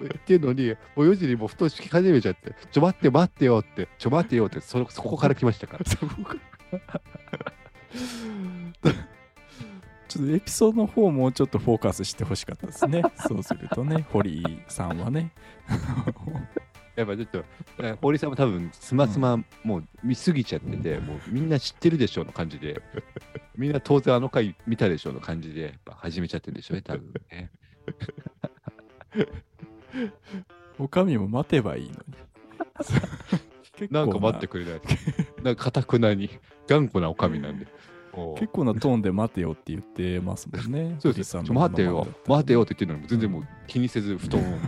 [0.00, 2.54] 言ってんのにもう4時にもう布団敷き始めちゃって。
[2.70, 3.88] ちょ待って待ってよって。
[3.98, 4.60] ちょ待ってよって。
[4.60, 5.84] そそこから来ましたから。
[5.90, 6.36] そこか
[10.08, 13.02] ちょっとエピソードの方もうちょっとフォーカスしてほしかったですね。
[13.28, 15.32] そうするとね、堀井さんはね。
[16.96, 17.44] やっぱちょっと、
[17.78, 22.82] え堀さんも多分、スマスマもう見すぎちゃってて、もうみんな知ってるでしょうの感じで、
[23.56, 27.50] みんな当然あの回見たでしょうの感じで、やっぱ始めちゃってるんでしょうね、多分ね。
[30.78, 32.14] おかみも待てばいいのに。
[33.90, 34.80] なんか待ってくれない。
[35.44, 36.30] なんか、かたくなに、
[36.66, 37.66] 頑固なおかみなんで。
[38.36, 40.96] 結構なトーンで待てよって言ってますもんね。
[40.98, 42.06] そうです待てよ。
[42.26, 44.58] 待てよって言ってるのに、全然もう気にせず、布団をもう、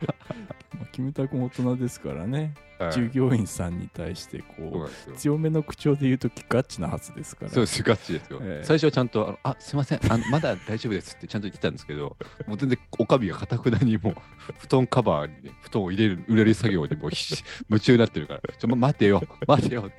[0.00, 5.12] ま あキムタクも大人ですからね、はい従業員さんに対してこう。
[5.12, 7.50] 強めの口調で言うときガチなはずですから。
[7.52, 8.40] そうです、ガチですよ。
[8.42, 12.16] ええ最初はちゃんと、あのあすいませんあの、まだ大丈夫ですってちゃんと言ってたんですけど、
[12.48, 14.14] もう全然おかみがかたくなにもう、
[14.58, 17.10] 布団カバーに、ね、布団を入れる、売れる作業にもう
[17.70, 19.90] 夢中になってるから、ちょ、ま、待てよ、待てよっ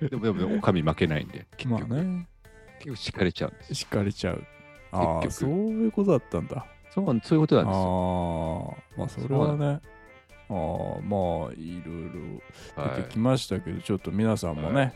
[0.00, 0.08] て。
[0.08, 2.26] でも、でも、でもおかみ負けないんで、結まあ局、ね、
[2.78, 3.74] 結局敷かれちゃうんです。
[3.74, 4.44] しかれちゃう。
[4.90, 6.66] ああ、結そう局いうことだったんだ。
[6.94, 8.76] そうそういうことあなんですよ。
[8.76, 9.80] あ、まあそれはね、
[10.48, 12.10] ああ、まあいろい
[12.76, 14.84] ろ出てきましたけど、ちょっと皆さんもね、はい。
[14.86, 14.94] はい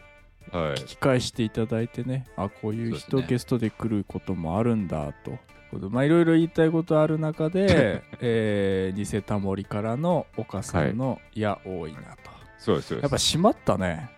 [0.76, 5.38] 聞き返していただいてね、あこういう人、ゲストで来ることもあるんだと。
[5.90, 12.30] まあいろいろ言いたいことある中で、 えー、偽タモリからの岡さんの、い、や多いなと。
[12.58, 13.16] そうです、そうやっぱ。
[13.18, 14.10] 閉まったね。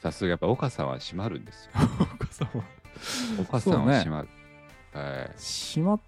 [0.00, 1.72] さすがやっぱ岡さんは閉まるんですよ。
[2.14, 2.64] 岡さんは。
[3.40, 4.28] 岡さんは閉まる。
[4.92, 5.30] はい。
[5.36, 6.00] 閉まっ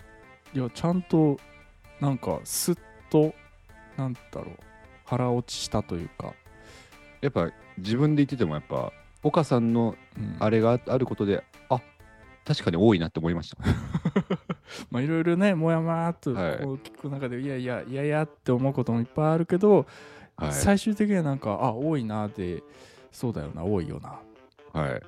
[0.56, 1.36] いやちゃんと
[2.00, 2.78] なんかスッ
[3.10, 3.34] と
[3.98, 4.48] なんだろう
[5.04, 6.32] 腹落ちしたというか、
[7.20, 8.90] やっぱ自分で言っててもやっぱ
[9.22, 10.36] 岡さんのうん。
[10.40, 11.82] あれがあることであ
[12.46, 13.58] 確かに多いなって思いました。
[14.90, 19.84] まあいろいろねもやもやっと聞く中で、い、やいやいやいやって思うこともいっぱいあるけど、
[20.38, 20.52] はい。
[20.54, 22.62] 最終的にはなんかあ多いなで
[23.12, 24.08] そうだよな多いよな。
[24.08, 24.14] っ
[24.72, 25.02] はい、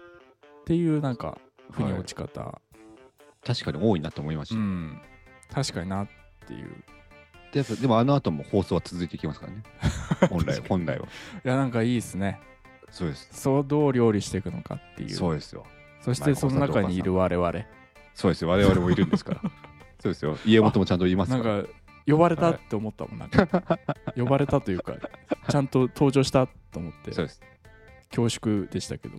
[0.66, 1.38] ていうなんか
[1.70, 2.60] 腑に落ち方、
[3.42, 4.56] 確かに多いなって思いました。
[4.56, 5.00] うん
[5.52, 6.08] 確かになっ
[6.46, 6.84] ていう
[7.52, 9.62] ででもあの後も放送は続いていきますからね。
[10.28, 11.06] 本来本来は。
[11.06, 12.40] いやなんかいいですね
[12.90, 13.28] そうです。
[13.32, 15.64] そうどう料理していくのかっていうそうですよ。
[16.00, 17.52] そしてその中にいる我々
[18.14, 18.48] そうですよ。
[18.48, 19.40] 我々もいるんですから。
[20.00, 20.36] そうですよ。
[20.44, 21.62] 家元もちゃんと言いますなんから。
[21.62, 21.68] か
[22.06, 23.78] 呼ばれたって思ったもん、なんか
[24.16, 24.94] 呼ばれたというか
[25.50, 27.40] ちゃんと登場したと思ってそうです。
[28.10, 29.18] 恐縮でしたけど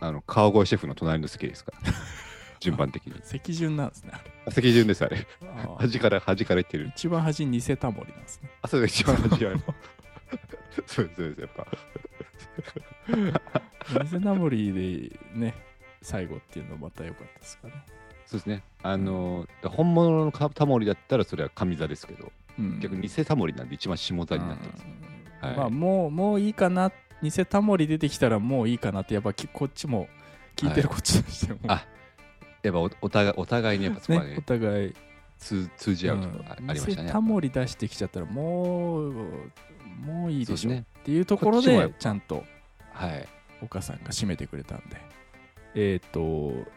[0.00, 1.92] あの川越シェフの隣の席ですから。
[2.60, 3.14] 順番的に。
[3.24, 4.12] 席順なんですね
[4.50, 5.26] 席順ですあれ。
[5.42, 6.92] あー端から端から言ってる。
[6.94, 9.00] 一番端に偽タモリなんですねあ、そうです。
[9.00, 9.56] 一番端あれ。
[10.86, 11.16] そうです。
[11.16, 11.40] そうです。
[11.40, 11.66] やっぱ。
[14.04, 15.54] 偽タモリでね
[16.02, 17.74] 最後っていうのまた良かったですかね、
[18.26, 18.62] そうですね。
[18.82, 24.82] あの本物のタモリだったらそれは上座ですけど、うん、逆に偽タモリなんで一番下座になってます。
[24.82, 25.10] はいうん
[25.56, 26.92] まあもうもういいかな
[27.22, 30.08] 偽タモリ出てきたらもういいかなってやっぱきこっちも
[30.56, 31.86] 聞いてるこっちとしても、あ
[32.62, 34.94] やっぱおお互いお互いにやっぱそこはねねお互い
[35.38, 37.06] 通通じ合うところがありましたね。
[37.06, 39.12] 偽タモリ出してきちゃったらもう
[40.04, 42.44] もういいでしょそうですねっていうところでこっちもやっぱちゃんと
[42.92, 43.28] はい。
[43.62, 44.96] 岡さんが締めてくれたんで
[45.74, 46.18] えっ、と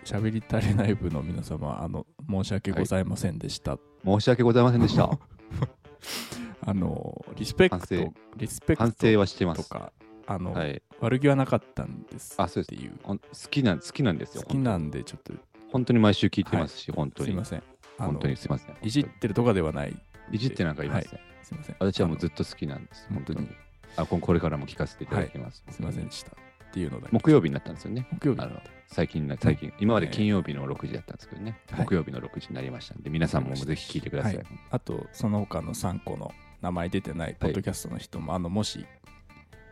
[0.03, 5.09] 喋り足りない部の皆様あの申し訳ございませんでした、申し訳ございませんでした。
[6.65, 9.63] あのリスペク反省トリスペク反ト省はしてます。
[9.63, 9.91] とか
[10.27, 10.81] あの、はい。
[10.99, 13.17] 悪気はなかったんですあそうですっていう好
[13.49, 14.43] きなん好きなんですよ。
[14.43, 15.33] 好きなんでちょっと
[15.73, 17.29] 本当に毎週聞いてますし、本当に。
[17.29, 17.63] すいません。
[17.97, 18.75] 本当にすいません。
[18.81, 19.97] いじってるとかではない。
[20.31, 21.19] いじってなんかいません。
[21.41, 21.75] すいません。
[21.79, 23.07] 私はもうずっっと好きなんです。
[23.11, 23.49] 本当に。
[23.95, 25.63] あここれからも聞かせていただきます。
[25.69, 26.31] すいませんでした。
[26.31, 26.35] っ
[26.73, 27.09] ていうのだけ。
[27.11, 28.07] 木曜日になったんですよね。
[28.11, 28.41] 木曜日。
[28.41, 31.85] あの最近な最近、今までえー金曜日の6時だったんですけどね、はい。
[31.85, 34.35] 木曜日の6時になりましたんで、皆さんもぜひ聞いてください。
[34.35, 34.45] はい。
[34.69, 37.35] あとその他の3個の名前出てない。
[37.39, 38.85] ポッドキャストの人も、あのもし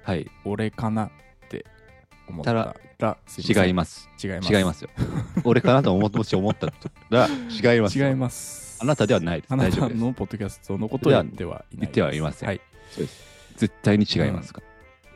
[0.03, 1.11] はい、俺かな
[2.31, 2.75] 思ったら
[3.27, 4.09] す違います。
[4.17, 4.89] す違います違いますよ。
[5.43, 6.67] 俺かなと思もし思った
[7.09, 8.09] ら違いますよ。
[8.09, 9.53] 違いますあなたではないです。
[9.53, 10.01] あなた大丈夫です。
[10.01, 12.61] のポッドキャストのことを言ってはいない言ってはいませんはい、
[13.55, 14.61] 絶対に違いますか？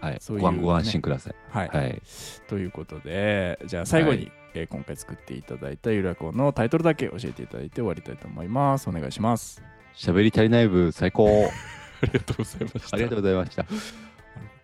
[0.01, 0.09] ら。
[0.09, 1.35] はい、そういうご安ご安心ください。
[1.49, 2.01] はいはい。
[2.47, 9.61] ということでじゃあ最後に、はいえー今回作っていただいたゆらこのタイトルだけ教えていただいて終わりたいと思いますお願いします
[9.97, 11.27] 喋り足りない部最高。
[12.01, 13.65] ありがとうございましたありがとうございました。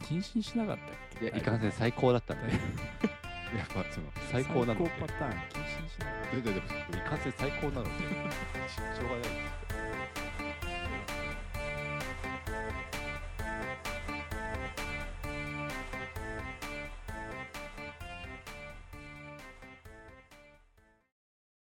[0.02, 0.88] い謹慎しなかったっ
[1.20, 1.26] け？
[1.28, 2.54] や、いかんせん最高だったんで。
[3.58, 6.36] やっぱその最高なので最高パターン謹慎しなかった。
[6.38, 9.22] ででもいかんせん最高なのでしょうがない。
[9.22, 10.41] です